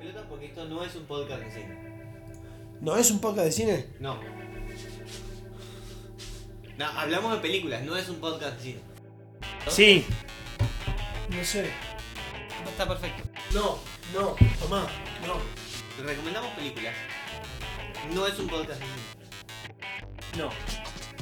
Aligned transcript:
pelotas 0.00 0.24
porque 0.28 0.46
esto 0.46 0.64
no 0.64 0.82
es 0.82 0.94
un 0.96 1.04
podcast 1.04 1.42
de 1.42 1.50
cine. 1.50 1.78
¿No 2.80 2.96
es 2.96 3.10
un 3.10 3.20
podcast 3.20 3.44
de 3.44 3.52
cine? 3.52 3.86
No. 4.00 4.18
No, 6.78 6.86
hablamos 6.86 7.32
de 7.34 7.38
películas, 7.40 7.82
no 7.82 7.94
es 7.96 8.08
un 8.08 8.16
podcast 8.16 8.56
de 8.56 8.62
cine. 8.62 8.80
Sí. 9.68 10.06
No 11.28 11.44
sé. 11.44 11.70
Está 12.66 12.88
perfecto. 12.88 13.28
No, 13.52 13.78
no, 14.14 14.34
tomá, 14.58 14.86
no. 15.26 15.34
Recomendamos 16.02 16.50
películas. 16.54 16.94
No 18.14 18.26
es 18.26 18.38
un 18.38 18.48
podcast 18.48 18.80
de 18.80 18.86
cine. 18.86 20.38
No. 20.38 20.50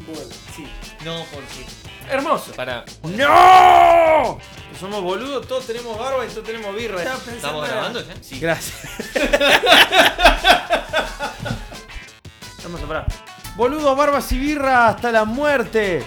Bueno, 0.07 0.35
sí. 0.55 0.67
No, 1.05 1.25
porque. 1.33 1.67
Hermoso. 2.09 2.53
Para. 2.53 2.85
¡No! 3.03 4.39
Somos 4.79 5.03
boludos, 5.03 5.47
todos 5.49 5.67
tenemos 5.67 5.99
barba 5.99 6.25
y 6.25 6.29
todos 6.29 6.45
tenemos 6.45 6.75
birra. 6.75 7.03
¿Estamos 7.03 7.69
grabando 7.69 8.01
ya? 8.07 8.15
Sí, 8.23 8.39
gracias. 8.39 8.79
Vamos 12.63 12.83
a 12.83 12.87
parar. 12.87 13.07
Boludos, 13.57 13.97
barbas 13.97 14.31
y 14.33 14.39
birra 14.39 14.89
hasta 14.89 15.11
la 15.11 15.25
muerte. 15.25 16.05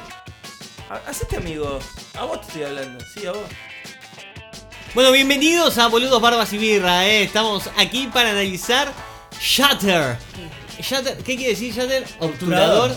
Ha- 0.89 1.09
Hacete 1.09 1.37
amigo. 1.37 1.79
A 2.17 2.23
vos 2.23 2.39
te 2.41 2.47
estoy 2.47 2.63
hablando. 2.63 3.03
Sí, 3.13 3.25
a 3.27 3.31
vos. 3.33 3.41
Bueno, 4.93 5.11
bienvenidos 5.11 5.77
a 5.77 5.87
Boludos 5.87 6.21
Barbas 6.21 6.51
y 6.51 6.57
Birra, 6.57 7.07
eh. 7.07 7.23
Estamos 7.23 7.69
aquí 7.77 8.09
para 8.13 8.31
analizar 8.31 8.91
Shutter. 9.39 10.17
Shutter, 10.81 11.17
¿qué 11.17 11.35
quiere 11.35 11.51
decir 11.51 11.73
Shutter? 11.73 12.03
Obturador. 12.19 12.91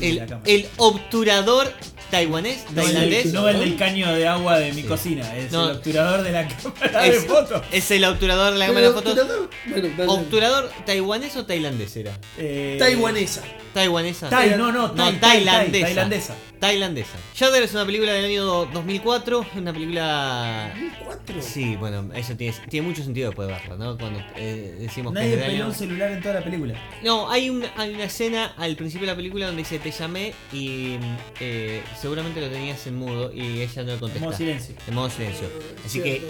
El, 0.00 0.66
obturador 0.76 1.72
taiwanés, 2.10 2.64
no, 2.72 2.82
el, 2.82 2.86
tailandés. 2.86 3.32
no 3.32 3.48
el 3.48 3.58
del 3.58 3.76
caño 3.76 4.12
de 4.14 4.28
agua 4.28 4.58
de 4.58 4.72
mi 4.72 4.82
Sí. 4.82 4.88
cocina, 4.88 5.36
es 5.36 5.50
No. 5.52 5.70
el 5.70 5.76
obturador 5.76 6.22
de 6.22 6.32
la 6.32 6.48
cámara 6.62 7.02
de 7.02 7.12
fotos. 7.20 7.62
es 7.72 7.90
el 7.90 8.04
obturador 8.04 8.52
de 8.52 8.58
la 8.60 8.66
cámara 8.68 8.86
de 8.88 8.92
fotos. 8.94 9.12
obturador- 9.18 9.50
Bueno, 9.66 9.88
dale. 9.96 10.10
¿Obturador 10.12 10.70
taiwanés 10.84 11.36
o 11.36 11.44
tailandés 11.46 11.96
era? 11.96 12.12
Eh, 12.38 12.76
Taiwanesa. 12.78 13.42
Taiwanesa. 13.76 14.28
Tai, 14.30 14.50
no, 14.56 14.72
no, 14.72 14.88
No, 14.88 14.94
tai, 14.94 15.12
tai, 15.18 15.20
tai, 15.20 15.44
tailandesa. 15.44 15.84
tailandesa. 15.86 16.34
Tailandesa. 16.58 17.18
Shutter 17.34 17.62
es 17.62 17.74
una 17.74 17.84
película 17.84 18.12
del 18.12 18.24
año 18.24 18.44
2004. 18.72 19.46
Una 19.56 19.72
película. 19.74 20.72
¿Cuatro? 21.04 21.42
Sí, 21.42 21.76
bueno, 21.76 22.08
eso 22.14 22.34
tiene, 22.36 22.56
tiene 22.70 22.86
mucho 22.88 23.02
sentido 23.04 23.28
después 23.28 23.48
de 23.48 23.54
verla, 23.54 23.76
¿no? 23.76 23.98
Cuando 23.98 24.20
eh, 24.36 24.76
decimos 24.80 25.12
que 25.12 25.18
Nadie 25.20 25.34
es 25.34 25.38
del 25.40 25.46
peló 25.50 25.62
año. 25.64 25.66
un 25.72 25.74
celular 25.74 26.10
en 26.12 26.22
toda 26.22 26.34
la 26.36 26.44
película. 26.44 26.74
No, 27.04 27.30
hay 27.30 27.50
una, 27.50 27.70
hay 27.76 27.94
una 27.94 28.04
escena 28.04 28.54
al 28.56 28.74
principio 28.76 29.06
de 29.06 29.12
la 29.12 29.16
película 29.16 29.46
donde 29.46 29.60
dice 29.62 29.78
te 29.78 29.90
llamé 29.90 30.32
y 30.52 30.96
eh, 31.40 31.82
seguramente 32.00 32.40
lo 32.40 32.48
tenías 32.48 32.86
en 32.86 32.96
mudo 32.96 33.30
y 33.32 33.60
ella 33.60 33.82
no 33.82 33.88
le 33.88 33.92
En 33.92 33.98
contesta. 33.98 34.24
modo 34.26 34.36
silencio. 34.36 34.74
En 34.88 34.94
modo 34.94 35.10
silencio. 35.10 35.48
Así 35.84 36.00
que 36.00 36.22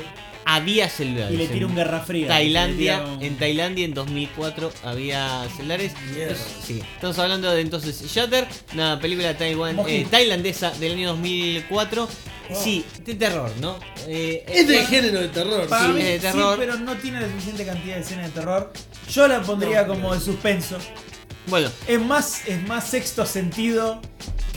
había 0.48 0.88
celulares. 0.88 1.34
Y 1.34 1.36
le 1.36 1.48
tira 1.48 1.66
un 1.66 1.74
guerra 1.74 2.00
fría. 2.00 2.28
Tailandia, 2.28 3.02
un- 3.02 3.22
en 3.22 3.36
Tailandia 3.36 3.84
en 3.84 3.92
2004 3.94 4.72
había 4.84 5.44
celulares. 5.56 5.92
Sí, 6.64 6.80
estamos 6.94 7.18
hablando 7.18 7.50
de 7.50 7.60
entonces 7.60 8.00
Shutter, 8.00 8.46
una 8.72 8.98
película 9.00 9.36
taiwan, 9.36 9.76
eh, 9.88 10.06
tailandesa 10.10 10.70
del 10.70 10.92
año 10.92 11.08
2004. 11.10 12.08
Sí, 12.54 12.84
de 13.04 13.16
terror, 13.16 13.50
¿no? 13.60 13.76
Eh, 14.06 14.44
Es 14.46 14.68
de 14.68 14.78
eh, 14.78 14.86
género 14.86 15.20
de 15.20 15.28
terror. 15.28 15.66
Para 15.68 15.86
Sí, 15.88 15.92
mí, 15.94 16.00
es 16.00 16.22
de 16.22 16.30
sí, 16.30 16.36
terror. 16.36 16.56
pero 16.56 16.76
no 16.76 16.94
tiene 16.94 17.20
la 17.20 17.26
suficiente 17.26 17.66
cantidad 17.66 17.96
de 17.96 18.02
escenas 18.02 18.26
de 18.26 18.40
terror. 18.40 18.72
Yo 19.10 19.26
la 19.26 19.42
pondría 19.42 19.82
No, 19.82 19.88
como 19.94 20.14
de 20.14 20.20
suspenso. 20.20 20.78
Bueno, 21.48 21.68
Es 21.88 22.00
más, 22.00 22.46
es 22.46 22.62
más 22.68 22.86
sexto 22.88 23.26
sentido 23.26 24.00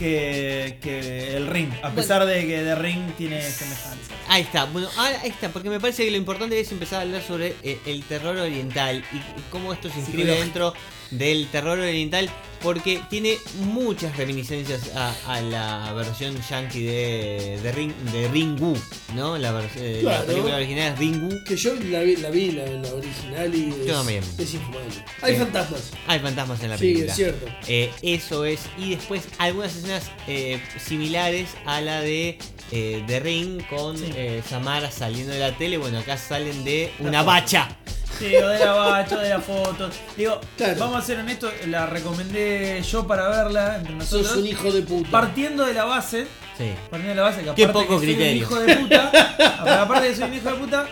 que, 0.00 0.78
que 0.80 1.36
el 1.36 1.46
ring. 1.46 1.70
A 1.82 1.90
pesar 1.90 2.24
de 2.24 2.46
que 2.46 2.62
The 2.62 2.74
Ring 2.74 3.12
tiene 3.18 3.42
semejanza. 3.42 4.14
Ahí 4.28 4.42
está, 4.42 4.64
bueno, 4.64 4.88
ahora 4.96 5.20
ahí 5.22 5.28
está, 5.28 5.50
porque 5.50 5.68
me 5.68 5.78
parece 5.78 6.06
que 6.06 6.10
lo 6.10 6.16
importante 6.16 6.58
es 6.58 6.72
empezar 6.72 7.00
a 7.00 7.02
hablar 7.02 7.22
sobre 7.22 7.54
eh, 7.62 7.78
el 7.84 8.02
terror 8.04 8.34
oriental 8.38 9.04
y, 9.12 9.16
y 9.16 9.44
cómo 9.50 9.74
esto 9.74 9.90
se 9.90 10.00
inscribe 10.00 10.34
dentro 10.36 10.72
del 11.10 11.48
terror 11.48 11.78
oriental, 11.78 12.30
porque 12.62 13.00
tiene 13.08 13.38
muchas 13.62 14.16
reminiscencias 14.18 14.90
a, 14.94 15.14
a 15.26 15.40
la 15.40 15.92
versión 15.94 16.36
yankee 16.48 16.82
de, 16.84 17.58
de, 17.62 17.72
Ring, 17.72 17.92
de 18.12 18.28
Ringu, 18.28 18.76
¿no? 19.14 19.38
La, 19.38 19.62
eh, 19.76 20.00
la 20.04 20.22
película 20.24 20.56
original 20.56 20.92
es 20.92 20.98
Ringu. 20.98 21.42
Que 21.46 21.56
yo 21.56 21.74
la 21.74 22.00
vi, 22.00 22.16
la, 22.16 22.28
vi, 22.30 22.52
la, 22.52 22.66
la 22.66 22.94
original 22.94 23.54
y 23.54 23.70
es, 23.70 23.86
Yo 23.86 23.94
también. 23.94 24.22
es 24.38 24.54
infumable. 24.54 24.90
Hay 25.22 25.32
Sí. 25.34 25.38
fantasmas. 25.40 25.90
Hay 26.06 26.18
fantasmas 26.20 26.62
en 26.62 26.68
la 26.70 26.76
Sí, 26.76 26.82
película. 26.82 27.06
es 27.06 27.16
cierto. 27.16 27.46
Eh, 27.66 27.90
eso 28.02 28.44
es. 28.44 28.60
Y 28.76 28.90
después 28.90 29.22
algunas 29.38 29.74
escenas 29.74 30.10
eh, 30.28 30.60
similares 30.86 31.48
a 31.64 31.80
la 31.80 32.02
de 32.02 32.36
eh, 32.72 33.02
The 33.06 33.20
Ring 33.20 33.62
con 33.70 33.96
Sí. 33.96 34.04
eh, 34.14 34.42
Samara 34.48 34.90
saliendo 34.90 35.32
de 35.32 35.40
la 35.40 35.56
tele. 35.56 35.78
Bueno, 35.78 35.98
acá 35.98 36.18
salen 36.18 36.62
de 36.64 36.92
una 36.98 37.22
bacha. 37.22 37.76
Sí, 38.20 38.36
o 38.36 38.48
de 38.48 38.58
la 38.58 38.72
bacha, 38.72 39.16
o 39.16 39.20
de 39.20 39.28
la 39.30 39.40
foto. 39.40 39.90
Digo, 40.16 40.40
Claro. 40.56 40.76
vamos 40.78 41.02
a 41.02 41.06
ser 41.06 41.18
honestos, 41.18 41.52
la 41.66 41.86
recomendé 41.86 42.80
yo 42.82 43.06
para 43.06 43.28
verla 43.28 43.76
entre 43.76 44.00
Sos 44.06 44.36
un 44.36 44.46
hijo 44.46 44.70
de 44.70 44.82
puta. 44.82 45.10
Partiendo 45.10 45.64
de 45.64 45.74
la 45.74 45.84
base, 45.86 46.26
Sí. 46.58 46.70
partiendo 46.90 47.08
de 47.08 47.14
la 47.16 47.22
base 47.22 47.42
que 47.42 47.54
Qué 47.54 47.64
aparte 47.64 47.86
poco 47.86 48.00
que 48.00 48.06
soy 48.06 48.14
criterio. 48.14 48.46
un 48.46 48.52
hijo 48.52 48.60
de 48.60 48.76
puta, 48.76 49.82
aparte 49.82 50.04
de 50.04 50.10
que 50.10 50.16
soy 50.16 50.28
un 50.28 50.34
hijo 50.34 50.50
de 50.50 50.56
puta, 50.56 50.86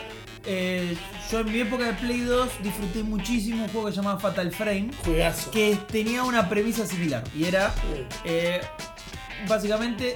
eh, 0.45 0.97
yo 1.31 1.39
en 1.41 1.51
mi 1.51 1.59
época 1.59 1.85
de 1.85 1.93
Play 1.93 2.21
2 2.21 2.49
disfruté 2.63 3.03
muchísimo 3.03 3.65
un 3.65 3.69
juego 3.69 3.85
que 3.87 3.91
se 3.93 3.97
llamaba 3.97 4.19
Fatal 4.19 4.51
Frame, 4.51 4.89
Juegazo. 5.05 5.51
que 5.51 5.77
tenía 5.91 6.23
una 6.23 6.49
premisa 6.49 6.87
similar 6.87 7.23
y 7.37 7.45
era 7.45 7.71
eh, 8.25 8.59
básicamente 9.47 10.15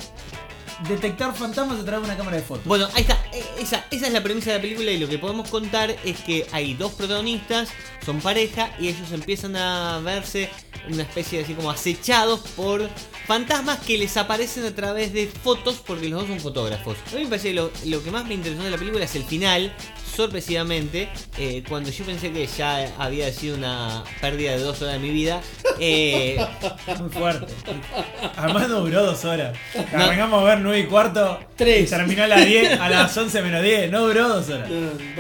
detectar 0.88 1.34
fantasmas 1.36 1.80
a 1.80 1.86
través 1.86 2.02
de 2.02 2.14
una 2.14 2.18
cámara 2.18 2.38
de 2.38 2.44
fotos. 2.44 2.66
Bueno, 2.66 2.88
ahí 2.94 3.02
está. 3.02 3.18
Eh, 3.32 3.44
Esa, 3.60 3.86
es 3.90 4.12
la 4.12 4.22
premisa 4.22 4.52
de 4.52 4.58
la 4.58 4.62
película 4.62 4.92
y 4.92 5.00
lo 5.00 5.08
que 5.08 5.18
podemos 5.18 5.50
contar 5.50 5.96
es 6.04 6.20
que 6.22 6.46
hay 6.52 6.74
dos 6.74 6.94
protagonistas, 6.94 7.70
son 8.06 8.20
pareja 8.22 8.72
y 8.80 8.90
ellos 8.90 9.12
empiezan 9.12 9.56
a 9.56 10.00
verse 10.00 10.50
una 10.90 11.04
especie 11.04 11.40
de 11.40 11.46
así 11.46 11.54
como 11.54 11.72
acechados 11.72 12.42
por 12.56 12.90
fantasmas 13.26 13.80
que 13.80 13.98
les 13.98 14.18
aparecen 14.18 14.66
a 14.66 14.76
través 14.76 15.14
de 15.14 15.28
fotos 15.28 15.82
porque 15.86 16.10
los 16.10 16.22
dos 16.22 16.30
son 16.30 16.40
fotógrafos. 16.40 16.98
A 17.12 17.16
mí 17.16 17.24
me 17.24 17.30
parece 17.30 17.50
que 17.50 17.54
lo, 17.54 17.72
lo 17.86 18.04
que 18.04 18.12
más 18.12 18.26
me 18.26 18.34
interesó 18.34 18.64
de 18.64 18.72
la 18.72 18.78
película 18.78 19.06
es 19.06 19.16
el 19.16 19.24
final. 19.24 19.74
Sorpresivamente, 20.16 21.10
eh, 21.40 21.64
cuando 21.68 21.90
yo 21.90 22.06
pensé 22.06 22.32
que 22.32 22.46
ya 22.48 22.88
había 23.00 23.32
sido 23.32 23.58
una 23.58 24.04
pérdida 24.22 24.52
de 24.52 24.60
dos 24.60 24.82
horas 24.82 24.94
de 24.94 25.00
mi 25.00 25.10
vida, 25.10 25.42
eh, 25.80 26.38
Muy 27.00 27.10
fuerte. 27.10 27.52
Además 28.38 28.70
no 28.70 28.82
duró 28.82 29.04
dos 29.06 29.26
horas. 29.26 29.56
No. 29.92 30.04
Arrancamos 30.04 30.42
a 30.42 30.44
ver 30.46 30.60
9 30.60 30.80
y 30.80 30.84
cuarto. 30.86 31.40
Tres. 31.56 31.88
Y 31.88 31.90
terminó 31.90 32.24
a 32.24 32.28
las 32.28 32.46
10, 32.46 32.80
a 32.80 32.90
las 32.90 33.18
11 33.18 33.42
menos 33.42 33.64
10. 33.64 33.92
No 33.92 34.02
duró 34.06 34.28
dos 34.30 34.50
horas. 34.50 34.70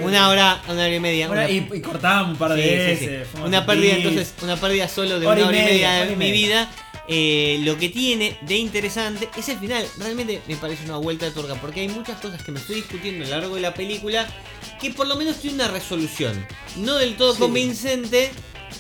Una 0.02 0.30
hora, 0.30 0.62
una 0.68 0.84
hora 0.84 0.96
y 0.96 1.00
media. 1.00 1.30
Una- 1.30 1.50
y, 1.50 1.68
y 1.74 1.82
cortábamos 1.82 2.34
un 2.34 2.38
par 2.38 2.54
de 2.54 2.62
Sí, 2.64 2.70
veces. 2.76 3.28
sí. 3.34 3.42
Una 3.44 3.66
pérdida, 3.66 3.94
entonces, 3.96 4.34
una 4.42 4.58
pérdida 4.58 4.88
solo 4.88 5.20
de 5.20 5.26
Hora 5.28 5.40
una 5.42 5.48
hora 5.48 5.58
y 5.58 5.64
media, 5.64 5.74
media 5.74 5.90
hora 5.98 6.06
de 6.06 6.14
y 6.14 6.16
mi 6.16 6.32
vida. 6.32 6.70
Eh, 7.08 7.60
lo 7.64 7.78
que 7.78 7.90
tiene 7.90 8.38
de 8.48 8.56
interesante 8.58 9.30
es 9.38 9.50
el 9.50 9.60
final. 9.60 9.86
Realmente 9.98 10.42
me 10.48 10.56
parece 10.56 10.86
una 10.86 10.98
vuelta 10.98 11.26
de 11.26 11.32
tuerca. 11.32 11.56
Porque 11.56 11.82
hay 11.82 11.90
muchas 11.90 12.20
cosas 12.22 12.42
que 12.44 12.52
me 12.52 12.60
estoy 12.60 12.78
discutiendo 12.78 13.26
a 13.26 13.28
lo 13.30 13.36
largo 13.40 13.56
de 13.56 13.62
la 13.62 13.74
película. 13.74 14.28
Que 14.80 14.92
por 14.92 15.08
lo 15.08 15.16
menos 15.16 15.38
tiene 15.38 15.56
una 15.56 15.68
resolución. 15.68 16.46
No 16.78 16.96
del 16.96 17.16
todo 17.16 17.34
Sí. 17.34 17.40
convincente. 17.40 18.32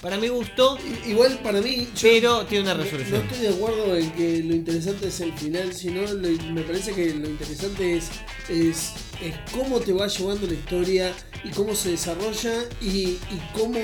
Para 0.01 0.17
mi 0.17 0.28
gusto. 0.28 0.78
Igual 1.06 1.39
para 1.44 1.62
mí. 1.62 1.88
Pero 2.01 2.45
tiene 2.45 2.63
una 2.63 2.73
no- 2.73 2.83
resolución. 2.83 3.25
No 3.25 3.31
estoy 3.31 3.47
de 3.47 3.53
acuerdo 3.53 3.95
en 3.95 4.12
que 4.12 4.39
lo 4.44 4.56
interesante 4.56 5.07
es 5.07 5.19
el 5.22 5.33
final, 5.33 5.73
sino 5.73 6.01
lo- 6.01 6.29
me 6.51 6.62
parece 6.62 6.94
que 6.94 7.13
lo 7.13 7.29
interesante 7.29 7.97
es, 7.97 8.06
es, 8.50 8.94
es 9.22 9.35
cómo 9.51 9.79
te 9.79 9.94
va 9.94 10.07
llevando 10.07 10.47
la 10.47 10.53
historia 10.53 11.13
y 11.44 11.50
cómo 11.51 11.75
se 11.75 11.91
desarrolla 11.91 12.63
y, 12.81 12.88
y 13.09 13.19
cómo 13.53 13.79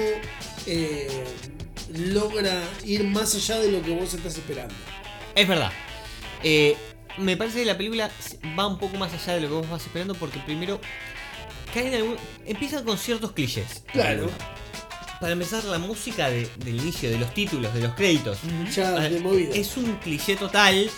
eh, 0.66 1.08
logra 1.94 2.62
ir 2.86 3.04
más 3.04 3.34
allá 3.36 3.60
de 3.60 3.72
lo 3.72 3.82
que 3.82 3.92
vos 3.92 4.14
estás 4.14 4.38
esperando. 4.38 4.74
Es 5.36 5.48
verdad. 5.48 5.72
Eh, 6.44 6.76
me 7.18 7.36
parece 7.38 7.60
que 7.60 7.66
la 7.66 7.78
película 7.78 8.10
va 8.58 8.68
un 8.68 8.78
poco 8.78 8.98
más 8.98 9.14
allá 9.14 9.36
de 9.36 9.42
lo 9.42 9.48
que 9.48 9.54
vos 9.56 9.70
vas 9.70 9.82
esperando. 9.86 10.16
Porque 10.16 10.40
primero. 10.40 10.80
Caen 11.74 11.94
algún, 11.94 12.16
empiezan 12.46 12.84
con 12.84 12.98
ciertos 12.98 13.32
clichés. 13.34 13.84
Claro. 13.92 14.30
Para 15.22 15.34
empezar, 15.34 15.64
la 15.66 15.78
música 15.78 16.30
de- 16.30 16.50
del 16.58 16.78
inicio, 16.78 17.10
de 17.12 17.20
los 17.20 17.32
títulos, 17.34 17.74
de 17.74 17.82
los 17.82 17.94
créditos. 17.94 18.40
Ya 18.74 18.96
Ah, 18.96 19.10
de 19.10 19.20
movida. 19.20 19.54
Es 19.54 19.78
un 19.78 19.96
cliché 19.98 20.36
total. 20.36 20.90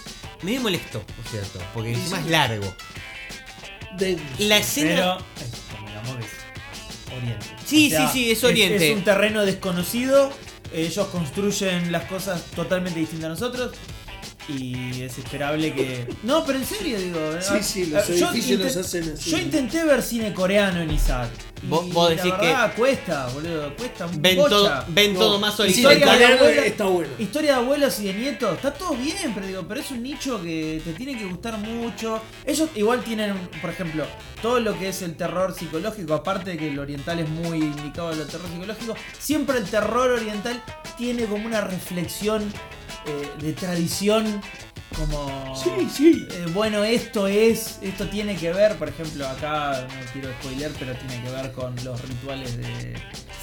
Me 0.44 0.60
molestó, 0.60 1.02
por 1.02 1.26
cierto, 1.30 1.60
porque 1.74 1.92
encima 1.94 2.20
es 2.20 2.28
largo. 2.28 2.74
La 4.40 4.58
escena. 4.58 5.18
Pero, 5.36 6.20
es, 6.20 6.26
es 6.26 7.14
Oriente. 7.18 7.46
Sí, 7.66 7.90
sí, 7.90 7.98
sí, 8.14 8.32
es 8.32 8.44
Oriente. 8.44 8.92
Es, 8.92 8.98
un 8.98 9.04
terreno 9.04 9.44
desconocido. 9.46 10.32
Ellos 10.74 11.08
construyen 11.08 11.92
las 11.92 12.06
cosas 12.06 12.46
totalmente 12.56 13.00
distintas 13.00 13.26
a 13.26 13.30
nosotros. 13.30 13.72
Y 14.48 15.04
es 15.04 15.18
esperable 15.18 15.74
que. 15.74 16.08
No, 16.24 16.44
pero 16.46 16.60
en 16.60 16.66
serio, 16.66 17.00
digo. 17.00 17.20
Sí, 17.42 17.54
eh, 17.56 17.64
sí, 17.64 17.86
los 17.88 18.08
yo 18.08 18.30
edificios 18.32 18.60
inte- 18.60 18.64
los 18.64 18.78
hacen 18.78 19.14
así. 19.14 19.30
Yo 19.32 19.38
intenté 19.38 19.84
ver 19.84 20.02
cine 20.02 20.34
coreano 20.34 20.82
en 20.82 20.92
Isaac. 20.92 21.30
y 21.64 21.68
Vos- 21.68 21.94
vos 21.94 22.10
decís 22.10 22.26
la 22.32 22.38
verdad, 22.38 22.74
cuesta, 22.76 23.28
boludo. 23.28 23.76
Cuesta 23.76 24.08
un 24.08 24.20
Ven 24.20 24.36
todo, 24.38 24.84
ven 24.88 25.14
todo 25.14 25.40
más 25.40 25.60
horizontal. 25.60 25.94
Historia 26.00 26.18
de 26.18 26.34
abuela- 26.34 26.66
está 26.66 26.86
bueno. 26.86 27.10
Historia 27.20 27.52
de 27.52 27.58
abuelos 27.58 28.00
y 28.00 28.04
de 28.08 28.14
nietos, 28.16 28.56
está 28.56 28.74
todo 28.74 28.96
bien, 28.96 29.32
pero 29.36 29.46
digo, 29.46 29.66
pero 29.68 29.80
es 29.80 29.92
un 29.92 30.02
nicho 30.02 30.42
que 30.42 30.82
te 30.84 30.94
tiene 30.94 31.16
que 31.16 31.26
gustar 31.26 31.58
mucho. 31.60 32.20
Ellos 32.48 32.68
igual 32.76 33.04
tienen, 33.04 33.38
por 33.62 33.70
ejemplo, 33.70 34.06
todo 34.42 34.60
lo 34.60 34.78
que 34.80 34.90
es 34.90 35.04
el 35.04 35.16
terror 35.16 35.54
psicológico, 35.54 36.16
aparte 36.16 36.50
de 36.52 36.58
que 36.58 36.70
el 36.70 36.80
oriental 36.80 37.20
es 37.20 37.30
muy 37.30 37.60
indicado 37.60 38.08
a 38.10 38.16
lo 38.16 38.26
terror 38.26 38.48
psicológico, 38.52 38.96
siempre 39.20 39.60
el 39.60 39.66
terror 39.66 40.10
oriental 40.10 40.64
tiene 40.98 41.26
como 41.26 41.46
una 41.46 41.62
reflexión 41.62 42.52
eh, 43.06 43.30
de 43.40 43.54
tradición 43.54 44.42
como 44.98 45.56
Sí, 45.56 45.88
sí. 45.94 46.28
eh, 46.32 46.46
bueno 46.54 46.84
esto 46.84 47.28
es 47.28 47.80
esto 47.82 48.08
tiene 48.10 48.36
que 48.36 48.52
ver 48.52 48.76
por 48.76 48.90
ejemplo 48.90 49.28
acá 49.28 49.88
no 49.88 50.12
quiero 50.12 50.30
spoiler 50.42 50.72
pero 50.78 50.94
tiene 50.96 51.24
que 51.24 51.30
ver 51.32 51.52
con 51.54 51.74
los 51.84 52.02
rituales 52.08 52.58
de 52.58 52.94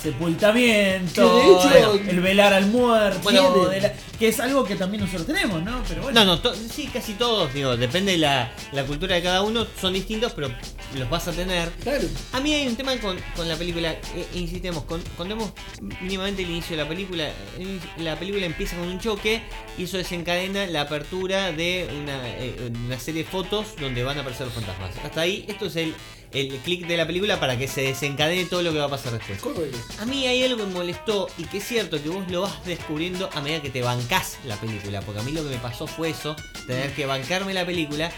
sepultamiento 0.03 1.41
Que 1.41 1.47
de 1.73 1.79
hecho- 1.81 1.95
el- 1.95 2.09
el 2.09 2.21
velar 2.21 2.53
al 2.53 2.67
muerto 2.67 3.21
Bueno, 3.23 3.67
de 3.67 3.81
la- 3.81 3.93
que 4.19 4.29
es 4.29 4.41
algo 4.41 4.65
que 4.65 4.75
también 4.77 5.03
nosotros 5.05 5.27
tenemos 5.27 5.63
no 5.63 5.83
pero 5.89 6.03
bueno 6.03 6.21
No, 6.25 6.27
no, 6.37 6.41
to- 6.41 6.55
sí, 6.55 6.89
casi 6.93 7.15
todos, 7.15 7.53
digo, 7.55 7.77
depende 7.77 8.13
de 8.13 8.19
la, 8.19 8.51
la 8.73 8.85
cultura 8.85 9.15
de 9.15 9.23
cada 9.23 9.43
uno, 9.43 9.67
son 9.81 9.93
distintos, 9.93 10.33
pero 10.33 10.51
los 10.97 11.09
vas 11.11 11.29
a 11.29 11.33
tener. 11.33 11.69
Claro. 11.83 12.09
A 12.33 12.41
mí 12.41 12.53
hay 12.55 12.67
un 12.67 12.75
tema 12.75 12.97
con, 12.97 13.17
con 13.37 13.47
la 13.49 13.57
película, 13.57 13.93
eh, 13.93 14.27
insistemos, 14.35 14.85
con, 14.85 15.01
contemos 15.17 15.53
mínimamente 16.01 16.43
el 16.43 16.51
inicio 16.51 16.77
de 16.77 16.83
la 16.83 16.89
película. 16.89 17.29
El- 17.59 17.79
La 18.05 18.17
película 18.19 18.47
empieza 18.47 18.77
con 18.77 18.89
un 18.89 18.99
choque 18.99 19.43
y 19.77 19.85
eso 19.85 19.97
desencadena 19.99 20.67
la 20.67 20.83
apertura 20.83 21.53
de 21.53 21.89
una, 22.03 22.29
eh, 22.39 22.71
una 22.87 22.99
serie 22.99 23.25
de 23.25 23.31
fotos 23.31 23.75
donde 23.79 24.03
van 24.03 24.17
a 24.19 24.21
aparecer 24.23 24.47
los 24.47 24.55
fantasmas. 24.55 24.91
Hasta 25.05 25.21
ahí, 25.21 25.45
esto 25.49 25.67
es 25.67 25.77
el, 25.77 25.95
el 26.33 26.49
clic 26.59 26.87
de 26.87 26.97
la 26.97 27.07
película 27.07 27.41
para 27.41 27.57
que 27.59 27.69
se 27.69 27.81
desencadene 27.83 28.45
todo 28.45 28.63
lo 28.63 28.73
que 28.73 28.79
va 28.79 28.85
a 28.87 28.91
pasar 28.91 29.13
después. 29.13 29.39
Correcto. 29.41 29.79
A 30.01 30.05
mí 30.07 30.27
hay 30.27 30.43
algo 30.45 30.59
que 30.59 30.67
me 30.67 30.73
molestó 30.75 31.29
y 31.39 31.45
que 31.45 31.59
es 31.59 31.65
cierto 31.67 32.03
que 32.03 32.09
vos 32.09 32.31
lo 32.31 32.43
vas 32.43 32.65
descubriendo 32.67 33.31
a 33.35 33.41
medida 33.41 33.63
que 33.63 33.71
te 33.71 33.83
bancás 33.83 34.37
la 34.45 34.57
película. 34.57 35.01
Porque 35.01 35.21
a 35.21 35.25
mí 35.25 35.33
lo 35.33 35.43
que 35.43 35.51
me 35.51 35.57
pasó 35.59 35.87
fue 35.87 36.11
eso, 36.11 36.37
tener 36.67 36.93
que 36.95 37.07
bancarme 37.07 37.55
la 37.55 37.65
película. 37.65 38.11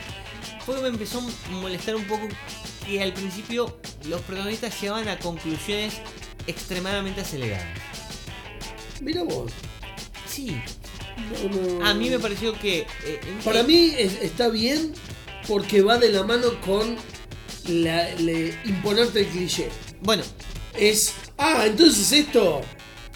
Fue 0.66 0.74
que 0.76 0.82
me 0.82 0.88
empezó 0.88 1.18
a 1.20 1.50
molestar 1.52 1.94
un 1.96 2.04
poco 2.04 2.26
que 2.86 3.02
al 3.02 3.12
principio 3.12 3.78
los 4.08 4.20
protagonistas 4.22 4.80
llevaban 4.80 5.08
a 5.08 5.18
conclusiones 5.18 5.94
extremadamente 6.46 7.20
aceleradas. 7.20 7.66
Mira 9.00 9.22
vos. 9.22 9.52
Sí, 10.28 10.56
No, 11.50 11.78
no. 11.78 11.86
a 11.86 11.94
mí 11.94 12.08
me 12.10 12.18
pareció 12.18 12.58
que... 12.58 12.80
eh, 13.04 13.20
Para 13.44 13.62
mí 13.62 13.94
es- 13.96 14.20
está 14.22 14.48
bien 14.48 14.94
porque 15.48 15.82
va 15.82 15.98
de 15.98 16.10
la 16.10 16.22
mano 16.22 16.60
con 16.60 16.96
la, 17.68 18.08
le- 18.16 18.54
imponerte 18.64 19.20
el 19.20 19.26
cliché. 19.26 19.68
Bueno, 20.02 20.22
Es, 20.74 21.14
ah, 21.38 21.64
entonces 21.66 22.10
esto, 22.12 22.60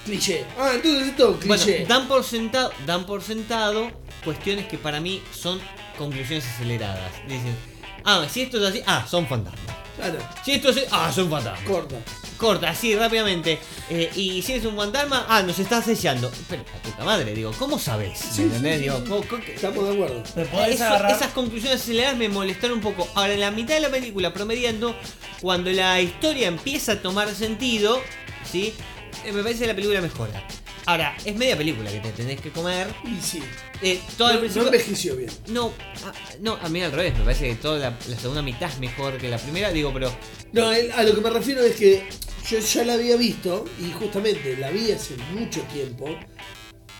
cliché. 0.04 0.44
Ah, 0.58 0.72
entonces 0.74 1.08
esto, 1.08 1.38
bueno, 1.46 1.62
cliché. 1.62 1.86
dan 1.86 2.08
por 2.08 2.24
sentado, 2.24 2.72
dan 2.86 3.06
por 3.06 3.22
sentado 3.22 3.90
cuestiones 4.24 4.66
que 4.66 4.76
para 4.78 5.00
mí 5.00 5.22
son 5.32 5.60
conclusiones 5.98 6.44
aceleradas. 6.46 7.12
Dicen, 7.28 7.54
ah, 8.04 8.26
si 8.28 8.42
esto 8.42 8.58
es 8.58 8.64
así, 8.70 8.82
ah, 8.86 9.06
son 9.08 9.26
fantasmas. 9.26 9.76
Claro, 9.96 10.18
Si 10.44 10.50
esto 10.52 10.70
es... 10.70 10.86
Ah, 10.90 11.12
son 11.14 11.30
fantasmas. 11.30 11.62
corta. 11.68 11.96
Corta, 12.36 12.70
así 12.70 12.94
rápidamente. 12.96 13.58
Eh, 13.88 14.10
y 14.16 14.42
si 14.42 14.54
es 14.54 14.64
un 14.64 14.76
fantasma, 14.76 15.26
ah, 15.28 15.42
nos 15.42 15.58
está 15.58 15.80
sellando. 15.82 16.30
Pero 16.48 16.64
la 16.64 16.82
puta 16.82 17.04
madre, 17.04 17.32
digo, 17.34 17.52
¿cómo 17.58 17.78
sabes? 17.78 18.18
Sí, 18.18 18.42
¿Me 18.42 18.46
entendés? 18.46 18.76
sí, 18.78 18.82
Digo, 18.82 18.98
sí. 18.98 19.04
¿cómo- 19.08 19.28
cómo- 19.28 19.42
Estamos 19.44 19.88
de 19.88 19.94
acuerdo. 19.94 20.22
Te 20.34 20.44
podés 20.46 20.74
Eso- 20.74 20.84
agarrar- 20.84 21.12
esas 21.12 21.32
conclusiones 21.32 21.80
aceleradas 21.80 22.16
me 22.16 22.28
molestaron 22.28 22.78
un 22.78 22.82
poco. 22.82 23.08
Ahora, 23.14 23.34
en 23.34 23.40
la 23.40 23.50
mitad 23.50 23.74
de 23.74 23.80
la 23.80 23.88
película, 23.90 24.32
promediando, 24.34 24.96
cuando 25.40 25.70
la 25.70 26.00
historia 26.00 26.48
empieza 26.48 26.92
a 26.92 26.96
tomar 27.02 27.32
sentido, 27.34 28.00
¿sí? 28.50 28.74
Eh, 29.24 29.32
me 29.32 29.42
parece 29.42 29.60
que 29.60 29.66
la 29.68 29.74
película 29.74 30.00
mejora. 30.00 30.44
Ahora, 30.86 31.16
es 31.24 31.34
media 31.34 31.56
película 31.56 31.90
que 31.90 32.00
te 32.00 32.10
tenés 32.10 32.40
que 32.40 32.50
comer. 32.50 32.86
Y 33.04 33.20
sí. 33.20 33.42
Eh, 33.82 34.00
todo 34.18 34.28
el 34.30 34.34
No, 34.34 34.40
no 34.40 34.40
principio- 34.40 34.66
envejeció 34.66 35.16
bien. 35.16 35.30
no, 35.48 35.72
ah, 36.04 36.12
no, 36.40 36.54
a 36.60 36.68
mí 36.68 36.82
al 36.82 36.92
revés, 36.92 37.16
me 37.18 37.24
parece 37.24 37.48
que 37.48 37.54
toda 37.56 37.78
la, 37.78 37.98
la 38.08 38.18
segunda 38.18 38.42
mitad 38.42 38.70
es 38.70 38.78
mejor 38.78 39.16
que 39.18 39.28
la 39.28 39.38
primera, 39.38 39.70
digo, 39.72 39.92
pero 39.92 40.14
No, 40.52 40.72
el- 40.72 40.92
a 40.92 41.02
lo 41.02 41.14
que 41.14 41.20
me 41.20 41.30
refiero 41.30 41.62
es 41.62 41.74
que 41.76 42.06
yo 42.48 42.58
ya 42.58 42.84
la 42.84 42.94
había 42.94 43.16
visto 43.16 43.64
y 43.80 43.90
justamente 43.92 44.56
la 44.58 44.70
vi 44.70 44.92
hace 44.92 45.16
mucho 45.32 45.60
tiempo 45.72 46.06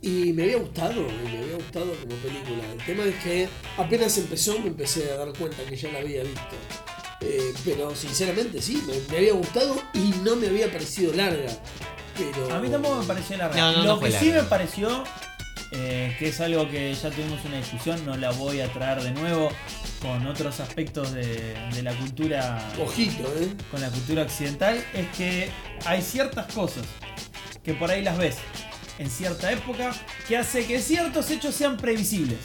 y 0.01 0.33
me 0.33 0.45
había 0.45 0.57
gustado, 0.59 1.03
me 1.03 1.39
había 1.39 1.55
gustado 1.57 1.87
como 1.95 2.17
película. 2.17 2.63
El 2.73 2.85
tema 2.85 3.05
es 3.05 3.15
que 3.23 3.49
apenas 3.77 4.17
empezó 4.19 4.59
me 4.61 4.69
empecé 4.69 5.11
a 5.13 5.17
dar 5.17 5.33
cuenta 5.39 5.63
que 5.65 5.77
ya 5.77 5.93
la 5.93 5.99
había 6.01 6.23
visto. 6.23 6.57
Eh, 7.21 7.53
pero 7.65 7.95
sinceramente 7.95 8.61
sí, 8.61 8.83
me, 8.87 8.95
me 9.11 9.19
había 9.19 9.33
gustado 9.35 9.81
y 9.95 10.13
no 10.23 10.37
me 10.37 10.49
había 10.49 10.71
parecido 10.71 11.13
larga. 11.15 11.47
Pero... 12.17 12.55
A 12.55 12.61
mí 12.61 12.69
tampoco 12.69 12.97
me 13.01 13.05
pareció 13.07 13.37
larga. 13.37 13.57
No, 13.57 13.73
no, 13.73 13.79
Lo 13.85 13.95
no 13.97 14.01
que 14.01 14.13
sí 14.13 14.27
larga. 14.27 14.43
me 14.43 14.49
pareció, 14.49 15.05
eh, 15.73 16.15
que 16.19 16.29
es 16.29 16.41
algo 16.41 16.69
que 16.71 16.95
ya 16.95 17.11
tuvimos 17.11 17.45
una 17.45 17.57
discusión, 17.57 18.05
no 18.07 18.17
la 18.17 18.31
voy 18.33 18.61
a 18.61 18.73
traer 18.73 19.03
de 19.03 19.11
nuevo 19.13 19.51
con 20.01 20.27
otros 20.27 20.61
aspectos 20.61 21.13
de, 21.13 21.55
de 21.75 21.83
la 21.83 21.95
cultura 21.95 22.63
Ojito, 22.81 23.25
¿eh? 23.41 23.49
con 23.71 23.81
la 23.81 23.89
cultura 23.89 24.23
occidental, 24.23 24.85
es 24.93 25.07
que 25.17 25.51
hay 25.87 26.03
ciertas 26.03 26.53
cosas 26.53 26.85
que 27.63 27.73
por 27.75 27.91
ahí 27.91 28.03
las 28.03 28.19
ves 28.19 28.37
en 28.99 29.11
cierta 29.11 29.51
época 29.51 29.93
que 30.29 30.37
hace 30.37 30.67
que 30.67 30.81
ciertos 30.81 31.31
hechos 31.31 31.55
sean 31.55 31.77
previsibles. 31.77 32.39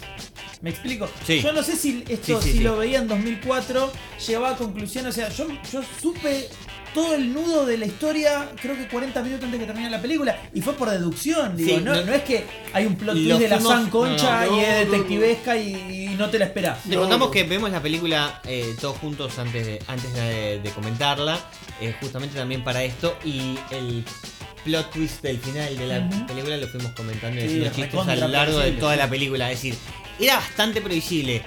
¿Me 0.62 0.72
explico? 0.72 1.08
Sí. 1.26 1.42
Yo 1.42 1.54
no 1.54 1.64
sé 1.64 1.76
si 1.78 2.04
esto, 2.10 2.42
Sí, 2.42 2.48
sí, 2.48 2.52
si 2.54 2.58
sí. 2.58 2.64
lo 2.64 2.76
veía 2.78 3.00
en 3.00 3.08
2004, 3.08 3.92
llegaba 4.28 4.50
a 4.52 4.56
conclusión, 4.58 5.06
o 5.06 5.12
sea, 5.12 5.30
yo, 5.30 5.48
yo 5.72 5.82
supe 6.02 6.50
todo 6.94 7.16
el 7.16 7.34
nudo 7.34 7.66
de 7.66 7.78
la 7.78 7.86
historia, 7.86 8.50
creo 8.62 8.76
que 8.76 8.88
40 8.88 9.22
minutos 9.24 9.46
antes 9.46 9.60
que 9.60 9.66
termine 9.66 9.90
la 9.90 10.02
película, 10.02 10.40
y 10.54 10.62
fue 10.62 10.74
por 10.74 10.90
deducción, 10.90 11.56
digo, 11.58 11.78
Sí, 11.78 11.84
no, 11.84 11.94
no- 11.96 12.04
no 12.04 12.14
es 12.14 12.24
que 12.24 12.46
hay 12.74 12.86
un 12.86 12.96
plot 12.96 13.16
Lo 13.16 13.22
twist 13.38 13.40
de 13.42 13.48
la 13.50 13.56
fuimos- 13.58 13.74
San 13.74 13.90
Concha 13.90 14.46
no, 14.46 14.58
y 14.58 14.60
es 14.64 14.90
detectivesca 14.90 15.58
y, 15.58 15.74
y 15.74 16.16
no 16.18 16.30
te 16.30 16.40
la 16.40 16.46
esperás. 16.46 16.86
Le 16.86 16.96
No, 16.96 17.02
contamos 17.02 17.30
que 17.32 17.44
vemos 17.44 17.70
la 17.72 17.82
película 17.82 18.42
eh, 18.46 18.76
todos 18.80 18.98
juntos 18.98 19.38
antes 19.40 19.66
de, 19.66 19.82
antes 19.88 20.14
de, 20.14 20.60
de 20.62 20.70
comentarla, 20.72 21.40
eh, 21.82 21.96
justamente 22.02 22.38
también 22.38 22.64
para 22.64 22.84
esto, 22.84 23.18
y 23.24 23.58
el 23.72 24.04
plot 24.66 24.92
twist 24.92 25.22
del 25.22 25.38
final 25.40 25.78
de 25.78 25.88
la 25.88 26.10
película 26.28 26.58
lo 26.58 26.68
fuimos 26.68 26.92
comentando 26.92 27.40
y 27.40 27.48
Sí, 27.48 27.64
chistes 27.74 28.08
a 28.08 28.16
lo 28.16 28.28
largo 28.28 28.60
de 28.60 28.72
toda 28.74 28.94
sí. 28.94 29.00
la 29.00 29.10
película. 29.10 29.52
Es 29.52 29.62
decir, 29.62 29.76
era 30.20 30.36
bastante 30.36 30.82
previsible. 30.82 31.42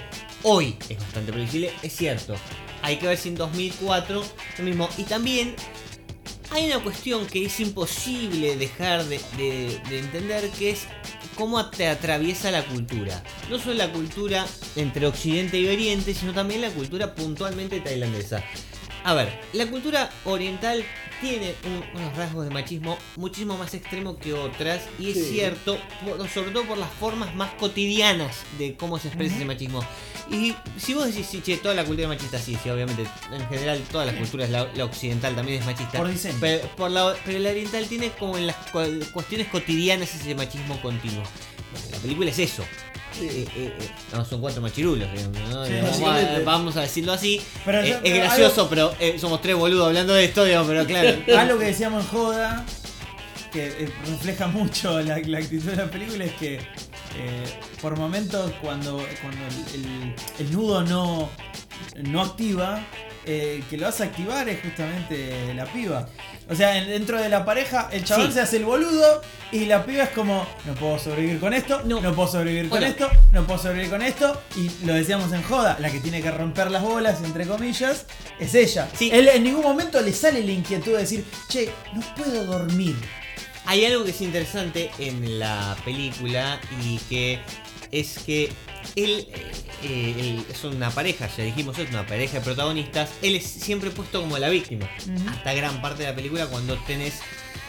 Hoy 0.45 0.75
es 0.89 0.97
bastante 0.97 1.31
previsible, 1.31 1.71
es 1.83 1.95
cierto. 1.95 2.35
Hay 2.83 2.97
que 2.97 3.07
ver 3.07 3.17
si 3.17 3.29
en 3.29 3.35
2004 3.35 4.23
lo 4.59 4.63
mismo. 4.63 4.87
Y 4.97 5.03
también 5.03 5.55
hay 6.51 6.67
una 6.67 6.79
cuestión 6.83 7.25
que 7.25 7.45
es 7.45 7.59
imposible 7.59 8.55
dejar 8.57 9.05
de, 9.05 9.19
de- 9.37 9.81
de 9.89 9.99
entender 9.99 10.49
que 10.51 10.69
es 10.71 10.81
cómo 11.35 11.69
te 11.71 11.87
atraviesa 11.87 12.51
la 12.51 12.63
cultura. 12.63 13.23
No 13.49 13.57
solo 13.57 13.73
la 13.73 13.91
cultura 13.91 14.45
entre 14.75 15.07
Occidente 15.07 15.59
y 15.59 15.67
Oriente, 15.67 16.13
sino 16.13 16.33
también 16.33 16.61
la 16.61 16.69
cultura 16.69 17.15
puntualmente 17.15 17.79
tailandesa. 17.79 18.43
A 19.05 19.13
ver, 19.13 19.37
la 19.53 19.65
cultura 19.67 20.09
oriental 20.25 20.83
tiene 21.19 21.55
un- 21.65 21.99
unos 22.01 22.15
rasgos 22.17 22.45
de 22.45 22.51
machismo 22.53 22.97
muchísimo 23.17 23.57
más 23.57 23.73
extremos 23.73 24.17
que 24.17 24.33
otras 24.33 24.81
y 24.99 25.09
es 25.11 25.15
Sí. 25.17 25.29
cierto, 25.33 25.77
por- 26.05 26.27
sobre 26.29 26.51
todo 26.51 26.63
por 26.65 26.77
las 26.77 26.89
formas 26.89 27.33
más 27.35 27.51
cotidianas 27.55 28.37
de 28.57 28.75
cómo 28.75 28.99
se 28.99 29.09
expresa 29.09 29.35
ese 29.35 29.45
machismo. 29.45 29.81
Y 30.31 30.55
si 30.77 30.93
vos 30.93 31.05
decís, 31.05 31.27
sí, 31.29 31.41
che, 31.41 31.57
toda 31.57 31.75
la 31.75 31.83
cultura 31.83 32.03
es 32.03 32.15
machista, 32.17 32.39
sí, 32.39 32.57
sí, 32.61 32.69
obviamente, 32.69 33.05
en 33.31 33.47
general 33.49 33.81
todas 33.91 34.07
las 34.07 34.15
culturas, 34.15 34.49
la, 34.49 34.69
la 34.73 34.85
occidental 34.85 35.35
también 35.35 35.59
es 35.59 35.65
machista. 35.65 35.97
Por 35.97 36.09
diseño. 36.09 36.37
Pero, 36.39 36.65
por 36.75 36.89
la, 36.91 37.13
pero 37.25 37.39
la 37.39 37.49
oriental 37.49 37.85
tiene 37.87 38.09
como 38.11 38.37
en 38.37 38.47
las 38.47 38.55
cu- 38.71 38.99
cuestiones 39.11 39.47
cotidianas 39.47 40.15
ese 40.15 40.33
machismo 40.35 40.81
continuo. 40.81 41.23
Bueno, 41.73 41.87
la 41.91 41.97
película 41.97 42.29
es 42.29 42.39
eso. 42.39 42.63
Sí. 43.17 43.25
Eh, 43.27 43.47
eh, 43.55 43.73
eh, 43.79 43.89
no, 44.13 44.25
son 44.25 44.41
cuatro 44.41 44.61
machirulos, 44.61 45.11
digamos, 45.13 45.37
¿no? 45.49 45.65
Sí, 45.65 45.73
Vamos, 45.75 45.99
a, 46.01 46.05
básicamente. 46.05 46.43
vamos 46.43 46.77
a 46.77 46.81
decirlo 46.81 47.13
así. 47.13 47.41
Pero 47.65 47.81
Eh, 47.81 47.89
yo- 47.89 47.95
es 47.95 48.01
pero 48.03 48.15
gracioso, 48.17 48.69
pero 48.69 48.93
eh, 48.99 49.17
somos 49.19 49.41
tres 49.41 49.55
boludos 49.55 49.87
hablando 49.87 50.13
de 50.13 50.25
esto, 50.25 50.43
digamos, 50.45 50.67
pero 50.67 50.85
claro. 50.85 51.17
Algo 51.39 51.59
que 51.59 51.65
decíamos 51.65 52.03
en 52.05 52.09
Joda, 52.09 52.65
que 53.51 53.89
refleja 54.07 54.47
mucho 54.47 54.99
la, 55.01 55.19
la 55.19 55.37
actitud 55.37 55.69
de 55.69 55.75
la 55.75 55.85
película, 55.91 56.25
es 56.25 56.33
que 56.33 56.55
eh, 56.55 57.43
por 57.81 57.95
momentos 57.97 58.51
cuando, 58.61 58.97
cuando 59.21 59.45
el, 59.75 59.83
el- 59.85 60.15
el 60.39 60.51
nudo 60.51 60.81
no, 60.83 61.29
no 62.09 62.21
activa, 62.23 62.83
eh, 63.25 63.63
que 63.69 63.77
lo 63.77 63.87
hace 63.87 64.03
activar 64.03 64.47
es 64.49 64.61
justamente 64.61 65.53
la 65.55 65.65
piba. 65.65 66.07
O 66.49 66.55
sea, 66.55 66.77
en- 66.77 66.87
dentro 66.89 67.21
de 67.21 67.29
la 67.29 67.45
pareja, 67.45 67.89
el 67.91 68.03
chabón 68.03 68.27
Sí. 68.27 68.33
se 68.33 68.41
hace 68.41 68.57
el 68.57 68.65
boludo 68.65 69.21
y 69.51 69.65
la 69.65 69.85
piba 69.85 70.03
es 70.03 70.09
como, 70.09 70.45
no 70.65 70.73
puedo 70.75 70.99
sobrevivir 70.99 71.39
con 71.39 71.53
esto, 71.53 71.81
no, 71.85 72.01
No. 72.01 72.13
puedo 72.13 72.27
sobrevivir 72.29 72.69
con 72.69 72.83
esto, 72.83 73.09
no 73.31 73.45
puedo 73.45 73.59
sobrevivir 73.59 73.89
con 73.91 74.01
esto. 74.01 74.41
Y 74.57 74.85
lo 74.85 74.93
decíamos 74.93 75.31
en 75.33 75.41
Joda, 75.43 75.77
la 75.79 75.89
que 75.89 75.99
tiene 75.99 76.21
que 76.21 76.31
romper 76.31 76.69
las 76.69 76.81
bolas, 76.83 77.21
entre 77.23 77.45
comillas, 77.47 78.05
es 78.39 78.53
ella. 78.55 78.89
Sí. 78.97 79.09
Él 79.13 79.27
en 79.29 79.43
ningún 79.43 79.63
momento 79.63 80.01
le 80.01 80.11
sale 80.13 80.43
la 80.43 80.51
inquietud 80.51 80.91
de 80.93 80.97
decir, 80.99 81.23
che, 81.49 81.69
no 81.93 82.01
puedo 82.15 82.43
dormir. 82.45 82.95
Hay 83.65 83.85
algo 83.85 84.03
que 84.03 84.11
es 84.11 84.19
interesante 84.19 84.91
en 84.99 85.39
la 85.39 85.77
película 85.85 86.59
y 86.83 86.97
que 87.09 87.39
es 87.93 88.17
que 88.25 88.49
él, 88.95 89.27
eh, 89.31 89.51
eh, 89.83 90.15
él 90.19 90.45
es 90.49 90.63
una 90.63 90.89
pareja, 90.89 91.29
ya 91.37 91.43
dijimos, 91.43 91.77
es 91.77 91.89
una 91.89 92.05
pareja 92.05 92.39
de 92.39 92.41
protagonistas. 92.41 93.09
Él 93.21 93.35
es 93.35 93.45
siempre 93.45 93.91
puesto 93.91 94.19
como 94.21 94.37
la 94.37 94.49
víctima. 94.49 94.89
Hasta 95.29 95.53
gran 95.53 95.81
parte 95.81 96.03
de 96.03 96.09
la 96.09 96.15
película 96.15 96.47
cuando 96.47 96.75
tenés 96.87 97.19